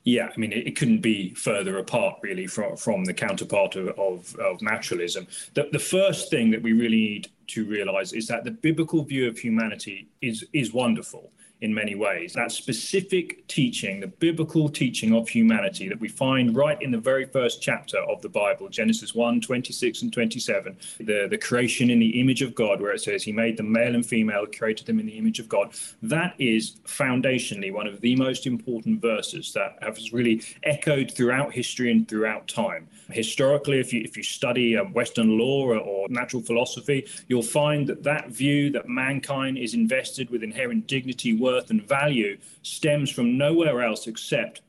[0.03, 3.89] Yeah, I mean, it, it, couldn't be further apart, really, from, from the counterpart of,
[3.91, 5.29] of, of naturalism.
[5.55, 9.29] The, the first thing that we really need to realize is that the biblical view
[9.29, 11.31] of humanity is, is wonderful
[11.61, 12.35] in many ways.
[12.35, 17.25] That specific teaching, the biblical teaching of humanity that we find right in the very
[17.25, 22.21] first chapter of the Bible, Genesis 1 26 and 27, the, the creation in the
[22.21, 25.07] image of God, where it says, He made them male and female, created them in
[25.07, 25.73] the image of God.
[26.03, 31.91] That is foundationally one of the most important verses that has really echoed throughout history
[31.91, 32.89] and throughout time.
[33.11, 37.87] Historically, if you, if you study uh, Western law or, or natural philosophy, you'll find
[37.87, 43.39] that that view that mankind is invested with inherent dignity, worth and value stems from
[43.39, 44.63] nowhere else except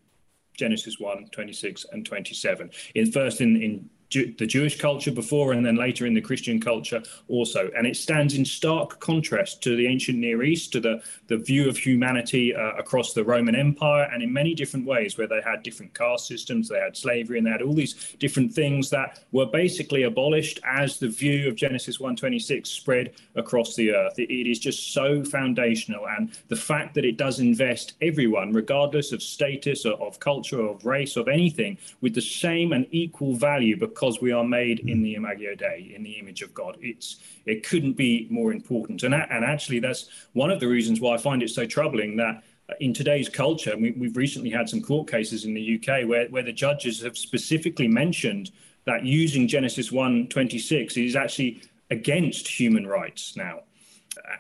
[0.56, 2.70] Genesis 1, 26 and 27.
[2.94, 7.04] In first in, in The Jewish culture before and then later in the Christian culture
[7.28, 7.70] also.
[7.76, 11.68] And it stands in stark contrast to the ancient Near East, to the, the view
[11.68, 15.62] of humanity uh, across the Roman Empire, and in many different ways, where they had
[15.62, 19.46] different caste systems, they had slavery, and they had all these different things that were
[19.46, 24.18] basically abolished as the view of Genesis 126 spread across the earth.
[24.18, 26.08] It, it is just so foundational.
[26.08, 30.76] And the fact that it does invest everyone, regardless of status or of culture or
[30.76, 34.98] of race, of anything, with the same and equal value because we are made in
[34.98, 35.04] hmm.
[35.04, 36.78] the Imago Dei, in the image of God.
[36.82, 41.16] It's it couldn't be more important, and and actually that's one of the reasons why
[41.16, 44.82] I find it so troubling that uh, in today's culture, we, have recently had some
[44.82, 48.52] court cases in the UK where where the judges have specifically mentioned
[48.86, 53.62] that using Genesis 1:26 is actually against human rights now,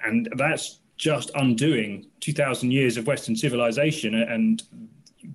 [0.06, 4.64] and that's just undoing 2,000 years of Western civilization and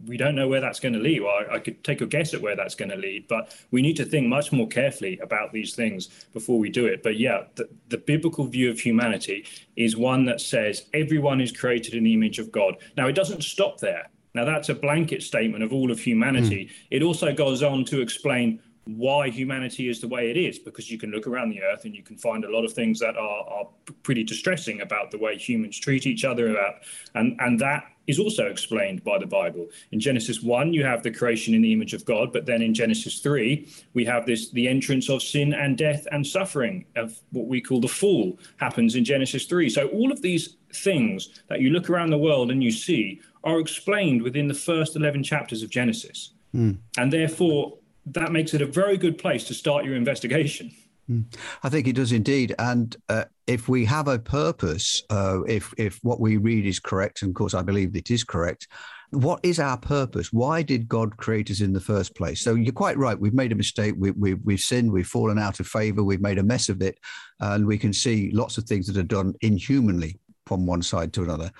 [0.07, 1.23] we don't know where that's going to lead.
[1.23, 3.83] Well, I, I could take a guess at where that's going to lead, but we
[3.83, 7.03] need to think much more carefully about these things before we do it.
[7.03, 11.95] But yeah, the, the biblical view of humanity is one that says everyone is created
[11.95, 12.77] in the image of God.
[12.97, 14.09] Now, it doesn't stop there.
[14.35, 16.65] Now, that's a blanket statement of all of humanity.
[16.65, 16.71] Mm.
[16.91, 20.99] It also goes on to explain why humanity is the way it is, because you
[20.99, 23.45] can look around the earth and you can find a lot of things that are,
[23.49, 23.69] are
[24.03, 26.77] pretty distressing about the way humans treat each other, about,
[27.15, 29.67] and, and that is also explained by the Bible.
[29.93, 32.75] In Genesis 1, you have the creation in the image of God, but then in
[32.75, 37.47] Genesis 3, we have this the entrance of sin and death and suffering of what
[37.47, 39.69] we call the fall happens in Genesis 3.
[39.69, 43.61] So all of these things that you look around the world and you see are
[43.61, 46.33] explained within the first 11 chapters of Genesis.
[46.55, 46.79] Mm.
[46.97, 50.73] And therefore, that makes it a very good place to start your investigation.
[51.07, 51.23] Hmm.
[51.63, 52.55] I think it does indeed.
[52.59, 57.23] And uh, if we have a purpose, uh, if if what we read is correct,
[57.23, 58.69] and of course I believe it is correct,
[59.11, 60.33] what is our purpose?
[60.33, 62.41] Why did God create us in the first place?
[62.41, 63.19] So you're quite right.
[63.19, 63.95] We've made a mistake.
[63.99, 64.91] We, we, we've sinned.
[64.91, 66.03] We've fallen out of favor.
[66.03, 66.99] We've made a mess of it.
[67.39, 71.25] And we can see lots of things that are done inhumanly from one side to
[71.25, 71.51] another.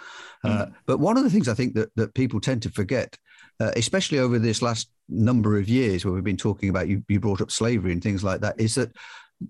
[0.45, 0.61] Mm.
[0.61, 3.19] Uh, but one of the things I think that, that people tend to forget
[3.61, 7.21] uh, especially over this last number of years where we've been talking about you, you
[7.21, 8.91] brought up slavery and things like that, is that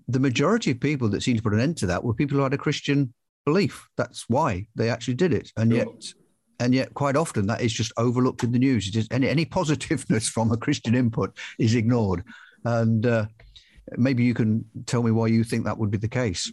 [0.07, 2.43] the majority of people that seemed to put an end to that were people who
[2.43, 3.13] had a Christian
[3.45, 3.87] belief.
[3.97, 5.87] That's why they actually did it, and yet.
[6.59, 8.89] And yet, quite often, that is just overlooked in the news.
[8.89, 12.23] Just, any, any positiveness from a Christian input is ignored.
[12.63, 13.25] And uh,
[13.97, 16.51] maybe you can tell me why you think that would be the case.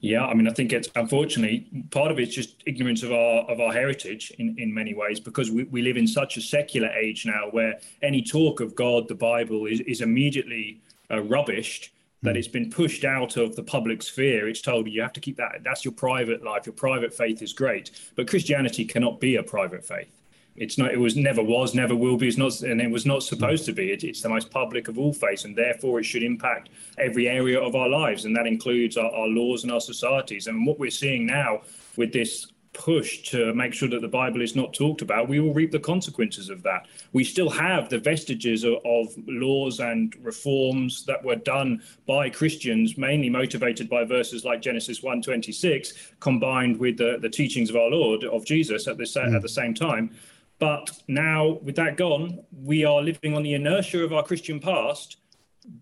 [0.00, 3.60] Yeah, I mean, I think it's unfortunately part of it's just ignorance of our of
[3.60, 7.24] our heritage in, in many ways because we, we live in such a secular age
[7.24, 11.90] now where any talk of God, the Bible, is, is immediately uh, rubbished.
[12.26, 12.38] That hmm.
[12.38, 14.48] it's been pushed out of the public sphere.
[14.48, 15.62] It's told you have to keep that.
[15.62, 16.66] That's your private life.
[16.66, 20.10] Your private faith is great, but Christianity cannot be a private faith.
[20.56, 20.90] It's not.
[20.90, 22.28] It was never was, never will be.
[22.28, 23.92] It's not, and it was not supposed to be.
[23.92, 27.60] It, it's the most public of all faiths, and therefore it should impact every area
[27.60, 30.46] of our lives, and that includes our, our laws and our societies.
[30.46, 31.60] And what we're seeing now
[31.96, 35.54] with this push to make sure that the Bible is not talked about, we will
[35.54, 36.86] reap the consequences of that.
[37.12, 42.98] We still have the vestiges of, of, laws and reforms that were done by Christians,
[42.98, 48.24] mainly motivated by verses like Genesis 1:26, combined with the, the teachings of our Lord
[48.24, 49.34] of Jesus at the, mm.
[49.34, 50.14] at the same time.
[50.58, 55.16] But now, with that gone, we are living on the inertia of our Christian past.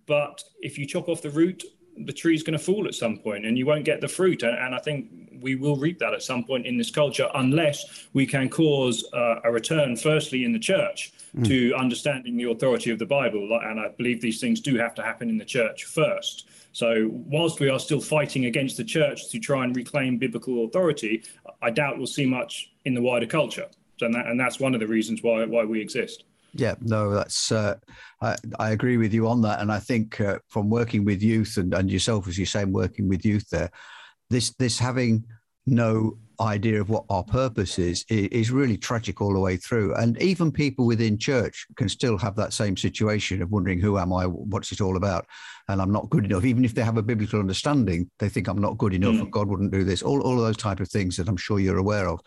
[0.06, 1.62] But if you chop off the root,
[1.96, 4.42] the tree's going to fall at some point and you won't get the fruit.
[4.42, 8.26] And, I think we will reap that at some point in this culture unless we
[8.26, 11.46] can cause uh, a return, firstly, in the church mm.
[11.46, 13.58] to understanding the authority of the Bible.
[13.62, 16.48] And I believe these things do have to happen in the church first.
[16.72, 21.22] So, whilst we are still fighting against the church to try and reclaim biblical authority,
[21.62, 23.68] I doubt we'll see much in the wider culture
[24.00, 26.24] and that, and that's one of the reasons why why we exist.
[26.56, 27.76] Yeah, no, that's uh,
[28.20, 31.56] I, I agree with you on that, and I think uh, from working with youth
[31.56, 33.70] and, and yourself, as you say, working with youth there,
[34.30, 35.24] this this having
[35.66, 39.94] no idea of what our purpose is, is really tragic all the way through.
[39.94, 44.12] And even people within church can still have that same situation of wondering, who am
[44.12, 44.24] I?
[44.26, 45.26] What's it all about?
[45.68, 46.44] And I'm not good enough.
[46.44, 49.20] Even if they have a biblical understanding, they think I'm not good enough mm.
[49.20, 50.02] and God wouldn't do this.
[50.02, 52.20] All, all of those type of things that I'm sure you're aware of.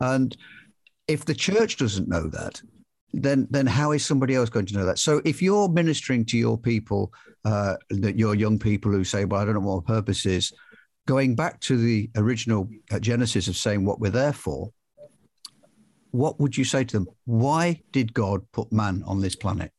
[0.00, 0.36] And
[1.06, 2.62] if the church doesn't know that,
[3.12, 4.98] then then how is somebody else going to know that?
[4.98, 7.12] So if you're ministering to your people,
[7.44, 10.52] uh, that your young people who say, "Well, I don't know what my purpose is,"
[11.06, 14.72] going back to the original uh, genesis of saying what we're there for,
[16.12, 17.08] what would you say to them?
[17.24, 19.72] Why did God put man on this planet?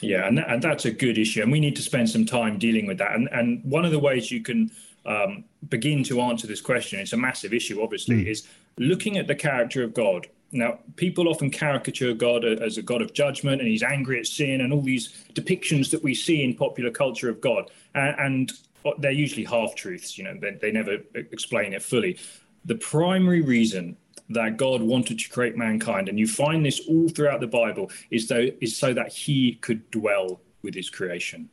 [0.00, 2.58] Yeah, and, that, and that's a good issue, and we need to spend some time
[2.58, 3.14] dealing with that.
[3.14, 4.70] And and one of the ways you can
[5.06, 8.26] um, begin to answer this question, it's a massive issue, obviously, mm.
[8.26, 8.46] is
[8.78, 13.12] looking at the character of God now, people often caricature God as a God of
[13.12, 16.90] judgment and he's angry at sin and all these depictions that we see in popular
[16.90, 17.70] culture of God.
[17.94, 18.50] And
[18.98, 22.18] they're usually half truths, you know, they, never explain it fully.
[22.64, 23.96] The primary reason
[24.30, 28.28] that God wanted to create mankind, and you find this all throughout the Bible, is,
[28.28, 31.48] though, is so that he could dwell with his creation.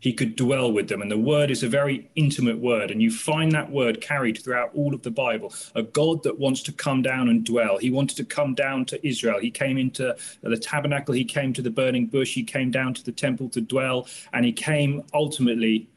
[0.00, 1.00] He could dwell with them.
[1.00, 2.90] And the word is a very intimate word.
[2.90, 5.52] And you find that word carried throughout all of the Bible.
[5.74, 7.78] A God that wants to come down and dwell.
[7.78, 9.38] He wanted to come down to Israel.
[9.40, 11.14] He came into the tabernacle.
[11.14, 12.34] He came to the burning bush.
[12.34, 14.06] He came down to the temple to dwell.
[14.34, 15.88] And he came ultimately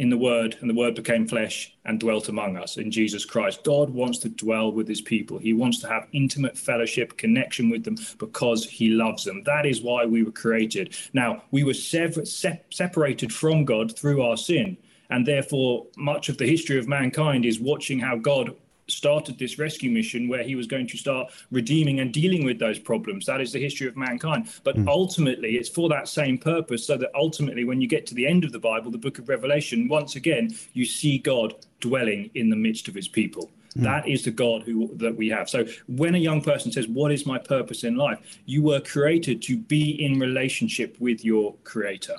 [0.00, 3.62] in the Word, and the Word became flesh and dwelt among us in Jesus Christ.
[3.64, 5.36] God wants to dwell with his people.
[5.36, 9.42] He wants to have intimate fellowship, connection with them because he loves them.
[9.44, 10.96] That is why we were created.
[11.12, 14.78] Now, we were se- separated from God through our sin,
[15.10, 18.56] and therefore, much of the history of mankind is watching how God
[18.90, 22.78] started this rescue mission where he was going to start redeeming and dealing with those
[22.78, 23.26] problems.
[23.26, 24.48] That is the history of mankind.
[24.64, 24.88] But mm.
[24.88, 28.44] ultimately, it's for that same purpose, so that ultimately, when you get to the end
[28.44, 32.56] of the Bible, the book of Revelation, once again, you see God dwelling in the
[32.56, 33.50] midst of his people.
[33.76, 33.82] Mm.
[33.82, 35.48] That is the God who that we have.
[35.48, 39.42] So when a young person says, "What is my purpose in life?" you were created
[39.42, 42.16] to be in relationship with your creator.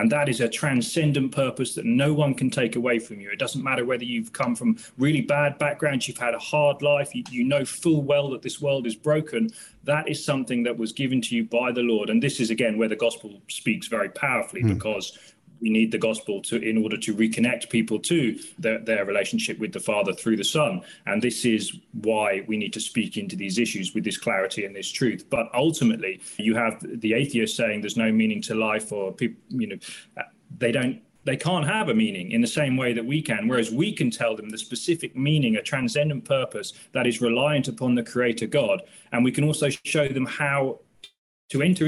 [0.00, 3.30] And that is a transcendent purpose that no one can take away from you.
[3.30, 7.14] It doesn't matter whether you've come from really bad backgrounds, you've had a hard life,
[7.14, 9.50] you, you, know full well that this world is broken.
[9.84, 12.08] That is something that was given to you by the Lord.
[12.08, 14.72] And this is, again, where the gospel speaks very powerfully mm.
[14.72, 15.18] because
[15.60, 19.72] we need the gospel to in order to reconnect people to their, their relationship with
[19.72, 20.82] the father through the son.
[21.06, 24.74] And this is why we need to speak into these issues with this clarity and
[24.74, 25.24] this truth.
[25.30, 29.66] But ultimately you have the atheist saying there's no meaning to life or people you
[29.66, 29.76] know
[30.58, 33.46] they don't they can't have a meaning in the same way that we can.
[33.46, 37.94] Whereas we can tell them the specific meaning a transcendent purpose that is reliant upon
[37.94, 38.82] the creator god.
[39.12, 40.80] And we can also show them how
[41.50, 41.86] to enter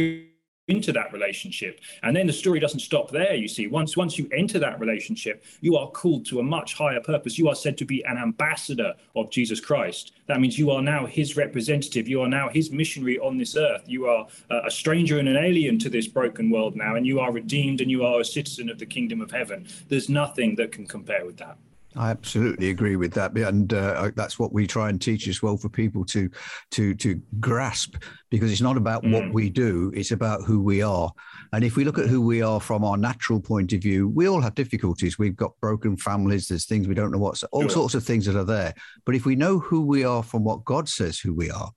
[0.68, 1.80] into that relationship.
[2.02, 3.66] And then the story doesn't stop there you see.
[3.66, 7.36] Once once you enter that relationship you are called to a much higher purpose.
[7.36, 10.12] You are said to be an ambassador of jesus christ.
[10.26, 12.06] That means you are now his representative.
[12.06, 13.82] You are now his missionary on this earth.
[13.86, 17.18] You are uh, a stranger and an alien to this broken world now and you
[17.18, 19.66] are redeemed and you are a citizen of the kingdom of heaven.
[19.88, 21.58] There's nothing that can compare with that
[21.96, 25.56] I absolutely agree with that, and uh, that's what we try and teach as well
[25.56, 26.30] for people to
[26.72, 27.96] to to grasp,
[28.30, 29.12] because it's not about mm.
[29.12, 31.12] what we do; it's about who we are.
[31.52, 34.26] And if we look at who we are from our natural point of view, we
[34.26, 35.18] all have difficulties.
[35.18, 36.48] We've got broken families.
[36.48, 38.74] There's things we don't know what's all sorts of things that are there.
[39.04, 41.70] But if we know who we are from what God says who we are,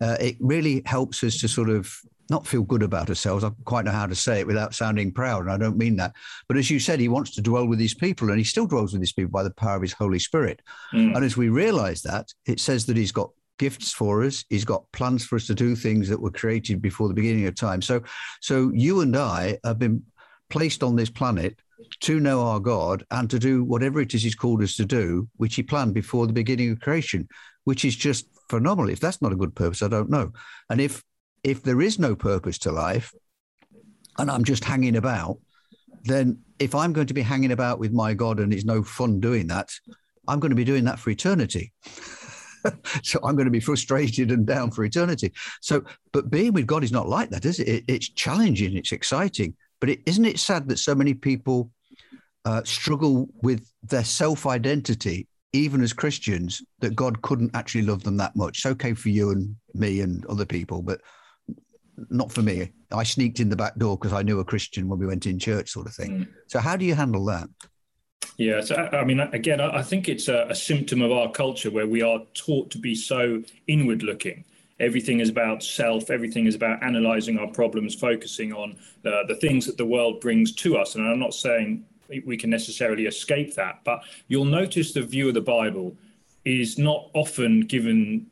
[0.00, 1.92] uh, it really helps us to sort of
[2.30, 3.44] not feel good about ourselves.
[3.44, 6.14] I quite know how to say it without sounding proud, and I don't mean that.
[6.48, 8.92] But as you said, he wants to dwell with his people, and he still dwells
[8.92, 10.62] with his people by the power of his Holy Spirit.
[10.94, 11.16] Mm.
[11.16, 14.44] And as we realize that, it says that he's got gifts for us.
[14.48, 17.54] He's got plans for us to do things that were created before the beginning of
[17.54, 17.82] time.
[17.82, 18.02] So,
[18.40, 20.02] so you and I have been
[20.48, 21.58] placed on this planet
[22.00, 25.28] to know our God and to do whatever it is He's called us to do,
[25.36, 27.28] which He planned before the beginning of creation,
[27.64, 28.90] which is just phenomenal.
[28.90, 30.32] If that's not a good purpose, I don't know.
[30.68, 31.02] And if
[31.42, 33.12] if there is no purpose to life
[34.18, 35.38] and I'm just hanging about,
[36.04, 39.20] then if I'm going to be hanging about with my God and it's no fun
[39.20, 39.70] doing that,
[40.28, 41.72] I'm going to be doing that for eternity.
[43.02, 45.32] so I'm going to be frustrated and down for eternity.
[45.60, 45.82] So,
[46.12, 47.68] but being with God is not like that, is it?
[47.68, 51.70] it it's challenging, it's exciting, but is isn't it sad that so many people
[52.44, 58.18] uh, struggle with their self identity, even as Christians, that God couldn't actually love them
[58.18, 58.58] that much?
[58.58, 61.00] It's okay for you and me and other people, but
[62.08, 62.72] not for me.
[62.92, 65.38] I sneaked in the back door because I knew a Christian when we went in
[65.38, 66.10] church, sort of thing.
[66.10, 66.28] Mm.
[66.46, 67.48] So, how do you handle that?
[68.36, 71.86] Yeah, so I mean, again, I think it's a, a symptom of our culture where
[71.86, 74.44] we are taught to be so inward looking.
[74.78, 76.10] Everything is about self.
[76.10, 80.54] Everything is about analyzing our problems, focusing on the, the things that the world brings
[80.54, 80.94] to us.
[80.94, 81.84] And I'm not saying
[82.24, 85.94] we can necessarily escape that, but you'll notice the view of the Bible
[86.44, 88.26] is not often given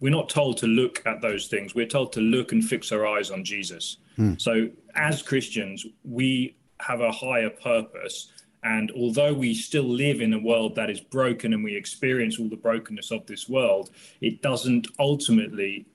[0.00, 1.74] we're not told to look at those things.
[1.74, 3.98] We're told to look and fix our eyes on jesus.
[4.18, 4.40] Mm.
[4.40, 8.32] so as christians we have a higher purpose.
[8.64, 12.48] And although we still live in a world that is broken and we experience all
[12.48, 13.90] the brokenness of this world
[14.20, 15.86] it doesn't ultimately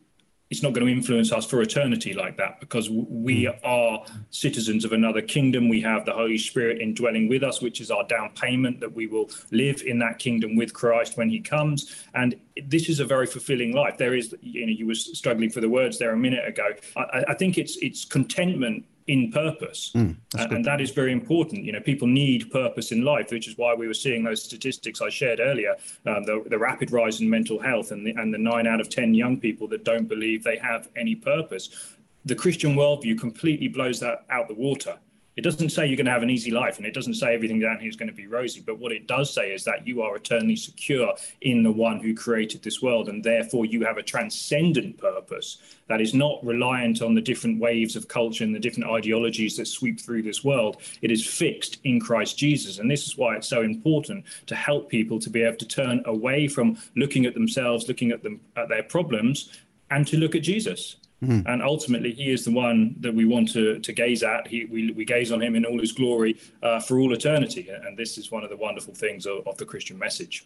[0.54, 3.52] it's not going to influence us for eternity like that because we hmm.
[3.64, 5.68] are citizens of another kingdom.
[5.68, 9.08] We have the Holy Spirit indwelling with us, which is our down payment that we
[9.08, 12.06] will live in that kingdom with Christ when He comes.
[12.14, 12.36] And
[12.68, 13.98] this is a very fulfilling life.
[13.98, 16.70] There is, you know, you were struggling for the words there a minute ago.
[16.96, 19.92] I, I think it's it's contentment in purpose.
[19.96, 21.66] Mm, and that is very important.
[21.66, 25.02] You know, people need purpose in life, which is why we were seeing those statistics
[25.02, 25.76] I shared earlier,
[26.06, 28.90] um, the, the rapid rise in mental health and the, and the nine out of
[28.90, 31.96] 10 young people that don't believe they have any purpose.
[32.26, 34.98] The Christian worldview completely blows that out the water.
[35.36, 37.60] It doesn't say you're going to have an easy life, and it doesn't say everything
[37.60, 38.62] down here is going to be rosy.
[38.62, 42.14] But what it does say is that you are eternally secure in the one who
[42.14, 45.58] created this world, and therefore you have a transcendent purpose
[45.88, 49.66] that is not reliant on the different waves of culture and the different ideologies that
[49.66, 50.78] sweep through this world.
[51.02, 52.78] It is fixed in Christ Jesus.
[52.78, 56.04] And this is why it's so important to help people to be able to turn
[56.06, 59.50] away from looking at themselves, looking at them at their problems,
[59.90, 63.80] and to look at Jesus And ultimately, he is the one that we want to,
[63.80, 64.48] to gaze at.
[64.48, 67.70] He, we, we gaze on him in all his glory uh, for all eternity.
[67.70, 70.46] And this is one of the wonderful things of, of the Christian message.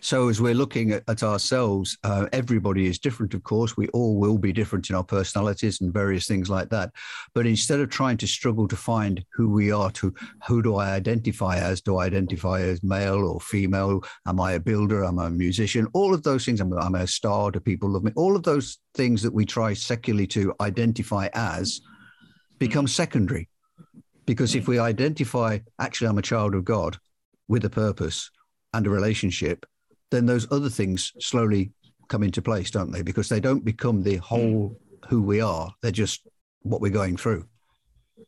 [0.00, 3.76] So, as we're looking at, at ourselves, uh, everybody is different, of course.
[3.76, 6.92] We all will be different in our personalities and various things like that.
[7.34, 10.14] But instead of trying to struggle to find who we are, to
[10.46, 11.80] who do I identify as?
[11.80, 14.04] Do I identify as male or female?
[14.26, 15.04] Am I a builder?
[15.04, 15.86] Am I a musician?
[15.94, 16.60] All of those things.
[16.60, 17.50] Am I am a star?
[17.50, 18.12] Do people love me?
[18.16, 21.80] All of those things that we try secularly to identify as
[22.58, 23.48] becomes secondary.
[24.26, 26.98] Because if we identify, actually, I'm a child of God
[27.48, 28.30] with a purpose
[28.74, 29.64] and a relationship,
[30.10, 31.72] then those other things slowly
[32.08, 33.02] come into place, don't they?
[33.02, 34.78] Because they don't become the whole
[35.08, 36.26] who we are, they're just
[36.62, 37.46] what we're going through.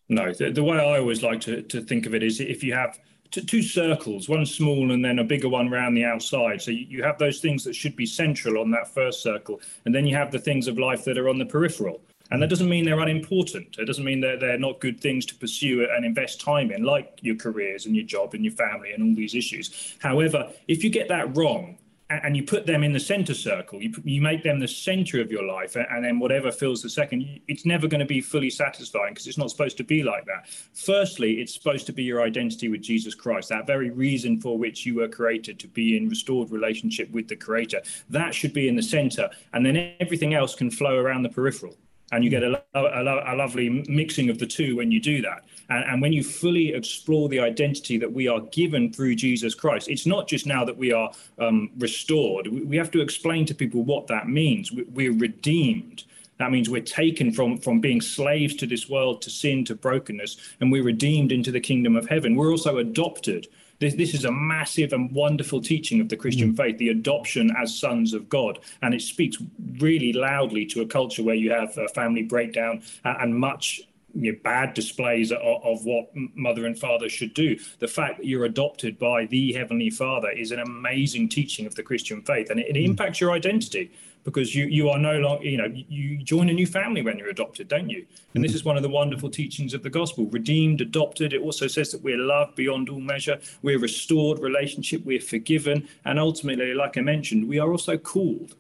[0.09, 2.73] No, the, the way I always like to, to think of it is if you
[2.75, 2.99] have
[3.31, 6.61] two circles, one small and then a bigger one around the outside.
[6.61, 9.95] So you, you have those things that should be central on that first circle, and
[9.95, 12.01] then you have the things of life that are on the peripheral.
[12.33, 13.77] And that doesn't mean they're unimportant.
[13.79, 17.19] It doesn't mean that they're not good things to pursue and invest time in, like
[17.23, 19.97] your careers and your job and your family and all these issues.
[19.99, 21.77] However, if you get that wrong,
[22.11, 25.31] and you put them in the center circle, you, you make them the center of
[25.31, 29.15] your life, and then whatever fills the second, it's never going to be fully satisfying
[29.15, 30.49] because it's not supposed to be like that.
[30.75, 34.85] Firstly, it's supposed to be your identity with Jesus Christ, that very reason for which
[34.85, 37.83] you were created to be in restored relationship with the Creator.
[38.09, 41.77] That should be in the center, and then everything else can flow around the peripheral
[42.13, 45.01] and you get a, lo- a, lo- a lovely mixing of the two when you
[45.01, 45.45] do that.
[45.71, 49.89] And, and when you fully explore the identity that we are given through Jesus Christ,
[49.89, 52.49] it's not just now that we are um, restored.
[52.49, 54.73] We, we have to explain to people what that means.
[54.73, 56.05] We, we're redeemed.
[56.39, 60.37] That means we're taken from, from being slaves to this world, to sin, to brokenness,
[60.61, 62.35] and we're redeemed into the kingdom of heaven.
[62.35, 63.47] We're also adopted.
[63.79, 67.79] This, this is a massive and wonderful teaching of the Christian faith, the adoption as
[67.79, 68.59] sons of God.
[68.83, 69.37] And it speaks
[69.79, 73.83] really loudly to a culture where you have a family breakdown and much
[74.15, 77.59] you know, bad displays of, of what mother and father should do.
[77.79, 81.83] The fact that you're adopted by the Heavenly Father is an amazing teaching of the
[81.83, 82.91] Christian faith, and it, it hmm.
[82.91, 83.91] impacts your identity
[84.25, 87.31] because you you are no longer you know you join a new family when you're
[87.31, 88.07] adopted, don't you?
[88.35, 88.57] And this hmm.
[88.57, 91.33] is one of the wonderful teachings of the gospel: redeemed, adopted.
[91.33, 96.19] It also says that we're loved beyond all measure, we're restored relationship, we're forgiven, and
[96.19, 98.57] ultimately, like I mentioned, we are also called.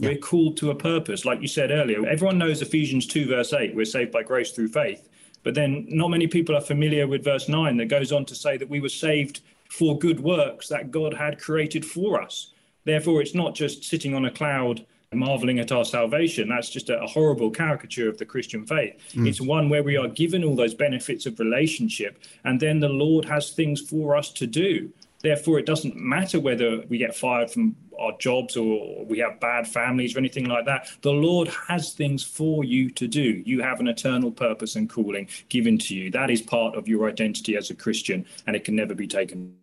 [0.00, 1.24] We're called to a purpose.
[1.24, 4.68] Like you said earlier, everyone knows Ephesians 2, verse 8, we're saved by grace through
[4.68, 5.08] faith.
[5.44, 8.56] But then not many people are familiar with verse 9 that goes on to say
[8.56, 9.40] that we were saved
[9.70, 12.52] for good works that God had created for us.
[12.84, 14.84] Therefore, it's not just sitting on a cloud
[15.14, 16.48] marveling at our salvation.
[16.48, 18.94] That's just a, a horrible caricature of the Christian faith.
[19.12, 19.26] Hmm.
[19.26, 23.24] It's one where we are given all those benefits of relationship, and then the Lord
[23.26, 24.92] has things for us to do.
[25.24, 29.66] Therefore, it doesn't matter whether we get fired from our jobs or we have bad
[29.66, 30.90] families or anything like that.
[31.00, 33.42] The Lord has things for you to do.
[33.46, 36.10] You have an eternal purpose and calling given to you.
[36.10, 39.56] That is part of your identity as a Christian, and it can never be taken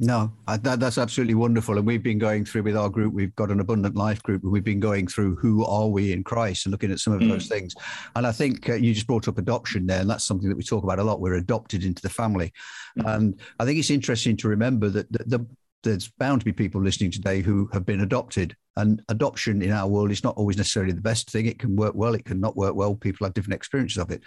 [0.00, 1.76] No, that, that's absolutely wonderful.
[1.76, 4.52] And we've been going through with our group, we've got an abundant life group, and
[4.52, 7.48] we've been going through who are we in Christ and looking at some of those
[7.48, 7.74] things.
[8.14, 10.62] And I think uh, you just brought up adoption there, and that's something that we
[10.62, 11.20] talk about a lot.
[11.20, 12.52] We're adopted into the family.
[12.96, 15.46] And I think it's interesting to remember that the, the,
[15.82, 18.54] there's bound to be people listening today who have been adopted.
[18.76, 21.46] And adoption in our world is not always necessarily the best thing.
[21.46, 22.94] It can work well, it can not work well.
[22.94, 24.22] People have different experiences of it.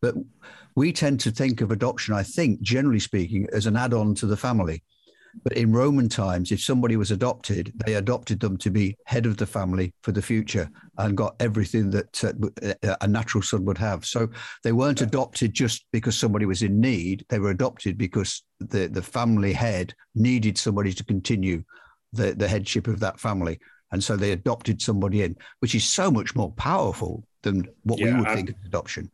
[0.00, 0.14] But
[0.76, 4.26] we tend to think of adoption, I think, generally speaking, as an add on to
[4.26, 4.82] the family.
[5.44, 9.36] But in Roman times, if somebody was adopted, they adopted them to be head of
[9.36, 10.68] the family for the future
[10.98, 14.04] and got everything that uh, a natural son would have.
[14.04, 14.28] So
[14.64, 17.24] they weren't adopted just because somebody was in need.
[17.28, 21.62] They were adopted because the, the family head needed somebody to continue
[22.12, 23.58] the, the headship of that family.
[23.92, 28.06] And so they adopted somebody in, which is so much more powerful than what we
[28.06, 29.10] Yeah, would ab- think of adoption.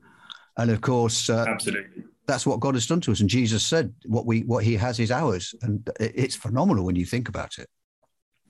[0.59, 2.05] And of course, uh, Absolutely.
[2.27, 3.20] That's what God has done to us.
[3.20, 7.05] And Jesus said, "What we what He has is ours," and it's phenomenal when you
[7.05, 7.68] think about it.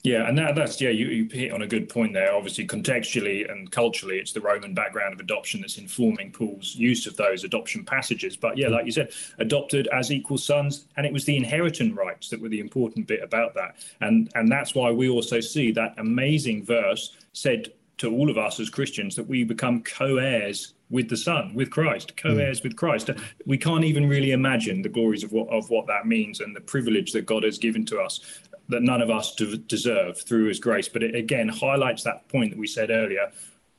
[0.07, 2.33] Yeah, and that, that's yeah, you, you hit on a good point there.
[2.33, 7.17] Obviously, contextually and culturally, it's the Roman background of adoption that's informing Paul's use of
[7.17, 8.37] those adoption passages.
[8.37, 12.29] But yeah, like you said, adopted as equal sons, and it was the inheritance rights
[12.29, 13.79] that were the important bit about that.
[14.01, 18.61] And and that's why we also see that amazing verse said to all of us
[18.61, 23.11] as Christians that we become co-heirs with the Son, with Christ, co-heirs with Christ.
[23.45, 26.61] We can't even really imagine the glories of what of what that means and the
[26.61, 28.21] privilege that God has given to us
[28.69, 30.89] that none of us deserve through His grace.
[30.89, 33.31] But it again highlights that point that we said earlier.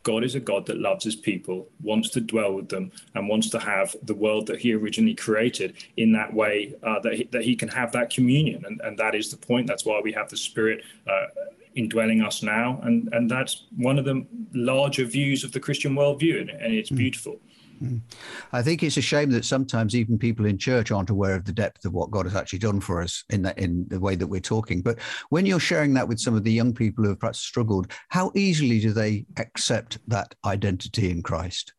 [0.04, 3.50] God is a God that loves his people, wants to dwell with them, and wants
[3.50, 7.44] to have the world that he originally created in that way uh, that, he, that
[7.44, 8.64] he can have that communion.
[8.66, 9.68] And, and that is the point.
[9.68, 11.26] That's why we have the Spirit uh,
[11.78, 16.42] indwelling us now, and and that's one of the larger views of the Christian worldview,
[16.42, 16.96] and, and it's hmm.
[16.96, 17.40] beautiful.
[17.80, 17.98] Hmm.
[18.52, 21.52] I think it's a shame that sometimes even people in church aren't aware of the
[21.52, 24.28] depth of what God has actually done for us in that in the way that
[24.28, 24.82] we're talking.
[24.82, 25.00] But
[25.30, 28.32] when you're sharing that with some of the young people who have perhaps struggled, how
[28.34, 31.74] easily do they accept that identity in Christ?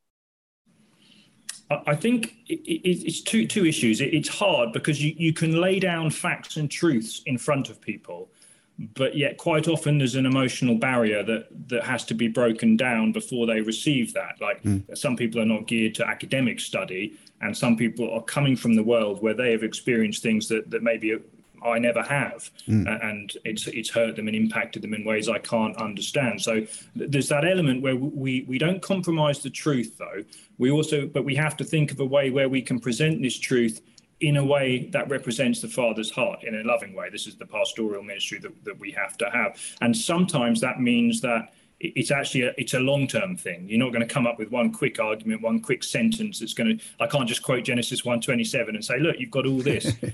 [1.70, 4.00] I think it, it, it's two two issues.
[4.00, 8.30] It's hard because you, you can lay down facts and truths in front of people,
[8.78, 13.12] but yet quite often there's an emotional barrier that that has to be broken down
[13.12, 14.40] before they receive that.
[14.40, 14.78] Like hmm.
[14.94, 18.82] some people are not geared to academic study, and some people are coming from the
[18.82, 21.18] world where they have experienced things that that maybe
[21.64, 22.86] I never have, hmm.
[22.86, 26.40] A- and it's it's hurt them and impacted them in ways I can't understand.
[26.40, 26.64] So
[26.94, 30.22] there's that element where we we don't compromise the truth, though.
[30.58, 33.38] We also, but we have to think of a way where we can present this
[33.38, 33.80] truth
[34.20, 37.08] in a way that represents the Father's heart in a loving way.
[37.10, 41.20] This is the pastoral ministry that, that we have to have, and sometimes that means
[41.20, 43.68] that it's actually a, it's a long-term thing.
[43.68, 46.78] You're not going to come up with one quick argument, one quick sentence that's going
[46.78, 46.84] to.
[46.98, 49.92] I can't just quote Genesis 1:27 and say, "Look, you've got all this."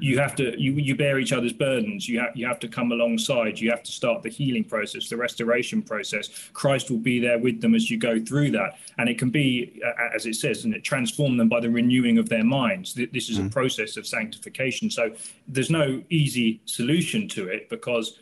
[0.00, 2.08] You have to you you bear each other's burdens.
[2.08, 3.58] You have you have to come alongside.
[3.58, 6.28] You have to start the healing process, the restoration process.
[6.52, 9.80] Christ will be there with them as you go through that, and it can be,
[9.84, 12.94] uh, as it says, and it transform them by the renewing of their minds.
[12.94, 14.90] This is a process of sanctification.
[14.90, 15.12] So
[15.46, 18.18] there's no easy solution to it because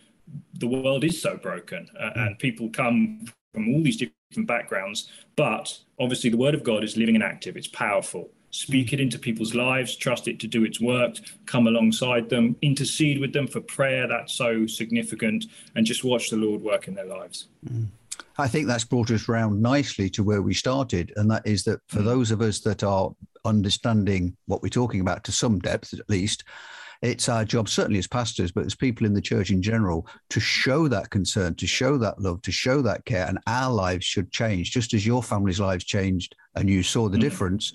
[0.54, 2.20] the world is so broken uh, hmm.
[2.20, 6.96] and people come from all these different backgrounds but obviously the word of god is
[6.96, 8.30] living and active it's powerful.
[8.50, 8.94] Speak hmm.
[8.94, 11.16] it into people's lives trust it to do its work
[11.46, 16.36] come alongside them intercede with them for prayer that's so significant and just watch the
[16.36, 17.48] lord work in their lives.
[17.66, 17.84] Hmm.
[18.38, 21.80] I think that's brought us round nicely to where we started, and that is that
[21.88, 23.14] for those of us that are
[23.44, 26.44] understanding what we're talking about to some depth, at least,
[27.02, 30.40] it's our job, certainly as pastors, but as people in the church in general, to
[30.40, 34.32] show that concern, to show that love, to show that care, and our lives should
[34.32, 37.72] change, just as your family's lives changed and you saw the difference.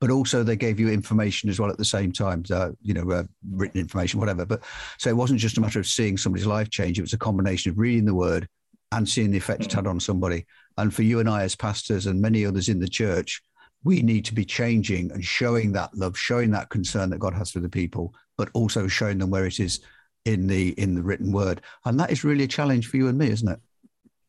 [0.00, 3.08] But also, they gave you information as well at the same time, uh, you know,
[3.08, 4.44] uh, written information, whatever.
[4.44, 4.62] But
[4.98, 7.70] so it wasn't just a matter of seeing somebody's life change; it was a combination
[7.70, 8.48] of reading the word
[8.90, 10.44] and seeing the effect it had on somebody.
[10.76, 13.42] And for you and I, as pastors and many others in the church,
[13.84, 17.50] we need to be changing and showing that love, showing that concern that God has
[17.50, 19.80] for the people, but also showing them where it is
[20.24, 21.62] in the in the written word.
[21.84, 23.60] And that is really a challenge for you and me, isn't it?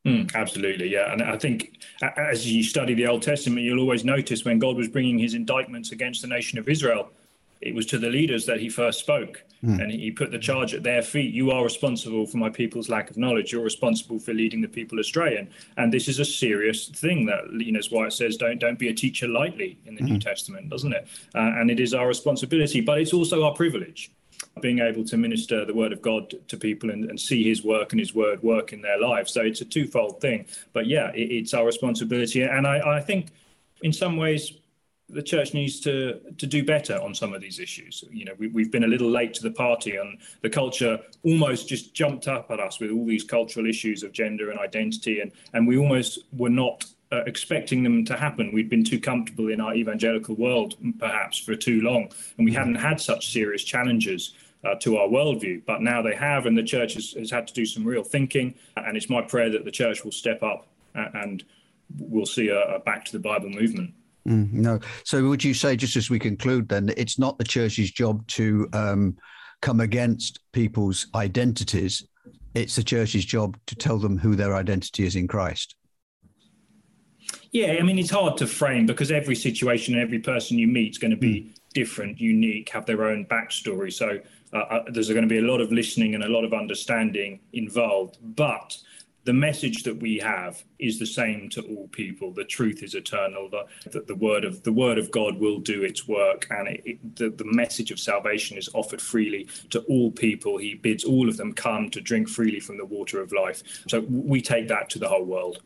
[0.06, 1.14] Mm, absolutely, yeah.
[1.14, 1.80] And I think
[2.18, 5.92] as you study the Old Testament, you'll always notice when God was bringing his indictments
[5.94, 7.10] against the nation of Israel,
[7.66, 9.44] it was to the leaders that he first spoke.
[9.82, 11.34] And he put the charge at their feet.
[11.34, 13.54] You are responsible for my people's lack of knowledge.
[13.54, 15.38] You're responsible for leading the people astray.
[15.38, 15.48] And,
[15.78, 18.78] and this is a serious thing that, you know, it's why it says don't, don't
[18.78, 21.08] be a teacher lightly in the New Testament, doesn't it?
[21.34, 24.12] Uh, and it is our responsibility, but it's also our privilege
[24.60, 27.94] being able to minister the word of God to people and, and see his work
[27.94, 29.32] and his word work in their lives.
[29.32, 30.46] So it's a twofold thing.
[30.74, 32.42] But yeah, it, it's our responsibility.
[32.42, 33.28] And I, I think
[33.82, 34.54] in some ways,
[35.14, 38.04] the church needs to to do better on some of these issues.
[38.12, 41.68] You know, we, we've been a little late to the party, and the culture almost
[41.68, 45.32] just jumped up at us with all these cultural issues of gender and identity, and
[45.54, 48.52] and we almost were not uh, expecting them to happen.
[48.54, 52.76] We'd been too comfortable in our evangelical world, perhaps, for too long, and we hadn't
[52.76, 54.34] had such serious challenges.
[54.66, 57.54] Uh, to our worldview, but now they have, and the church has, has had to
[57.54, 58.56] do some real thinking.
[58.78, 61.44] And it's my prayer that the church will step up and
[62.00, 63.94] we'll see a, a back to the Bible movement.
[64.26, 64.80] No.
[65.04, 68.26] So would you say, just as we conclude, then, that it's not the church's job
[68.28, 69.18] to um,
[69.62, 72.08] come against people's identities?
[72.54, 75.76] It's the church's job to tell them who their identity is in Christ.
[77.52, 80.92] Yeah, I mean, it's hard to frame because every situation and every person you meet
[80.92, 83.92] is going to be different, unique, have their own backstory.
[83.92, 84.20] So
[84.54, 87.40] uh, uh, there's going to be a lot of listening and a lot of understanding
[87.54, 88.18] involved.
[88.22, 88.78] But
[89.26, 92.34] the message that we have is the same to all people.
[92.34, 93.50] The truth is eternal.
[93.50, 97.16] That the, word of the word of God will do its work, and it, it,
[97.16, 100.58] the, the message of salvation is offered freely to all people.
[100.58, 103.64] He bids all of them come to drink freely from the water of life.
[103.88, 105.60] So we take that to the whole world.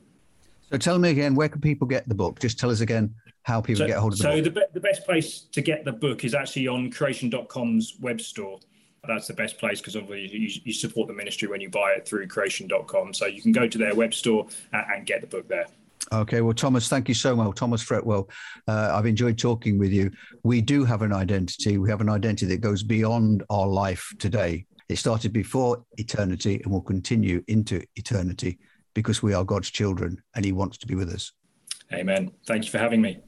[0.71, 2.39] So tell me again, where can people get the book?
[2.39, 4.43] Just tell us again how people So, get hold of the so book.
[4.43, 8.59] the, be- the best place to get the book is actually on creation.com's web store.
[9.07, 12.07] That's the best place because obviously you, you support the ministry when you buy it
[12.07, 13.13] through creation.com.
[13.13, 15.67] So you can go to their web store and, and get the book there.
[16.13, 17.55] Okay, well, Thomas, thank you so much.
[17.55, 18.29] Thomas Fretwell,
[18.67, 20.11] uh, I've enjoyed talking with you.
[20.43, 21.77] We do have an identity.
[21.77, 24.65] We have an identity that goes beyond our life today.
[24.87, 28.57] It started before eternity and will continue into eternity
[28.93, 31.33] because we are God's children and He wants to be with us.
[31.93, 32.31] Amen.
[32.45, 33.19] Thank you for having me.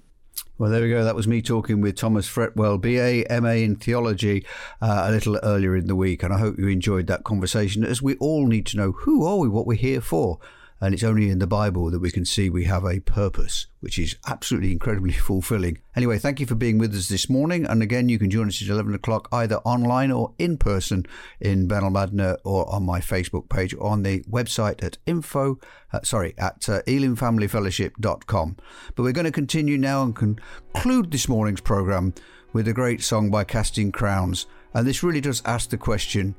[0.58, 1.04] Well, there we go.
[1.04, 4.46] That was me talking with Thomas Fretwell, BA, MA in theology,
[4.82, 6.24] uh, a little earlier in the week.
[6.24, 9.38] And I hope you enjoyed that conversation as we all need to know who are
[9.38, 10.40] we, what we're here for.
[10.82, 14.00] And it's only in the Bible that we can see we have a purpose, which
[14.00, 15.80] is absolutely incredibly fulfilling.
[15.96, 17.66] Anyway, thank you for being with us this morning.
[17.66, 21.06] And again, you can join us at 11 o'clock either online or in person
[21.42, 25.60] in Benalmadena or on my Facebook page or on the website at info,
[25.92, 28.58] uh, sorry, at uh, elimfamilyfellowship.com.
[28.96, 32.14] But we're going to continue now and conclude this morning's program
[32.54, 34.48] with a great song by Casting Crowns.
[34.74, 36.36] And this really does ask the question,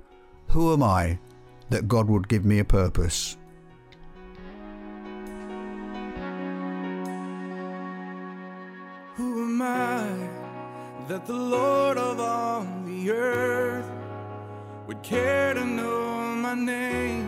[0.49, 1.19] who am I
[1.69, 3.37] that God would give me a purpose?
[11.11, 13.91] That the Lord of all the earth
[14.87, 17.27] would care to know my name,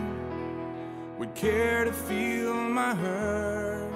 [1.19, 3.91] would care to feel my hurt?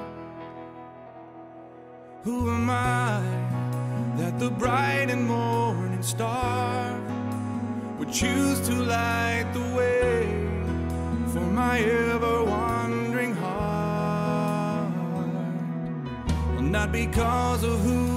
[2.24, 3.22] Who am I
[4.18, 7.00] that the bright and morning star
[7.98, 10.26] would choose to light the way
[11.32, 14.92] for my ever wandering heart?
[16.56, 18.17] Well, not because of who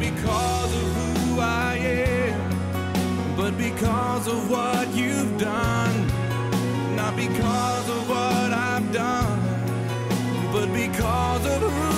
[0.00, 6.06] because of who I am, but because of what you've done.
[6.96, 9.40] Not because of what I've done,
[10.52, 11.89] but because of who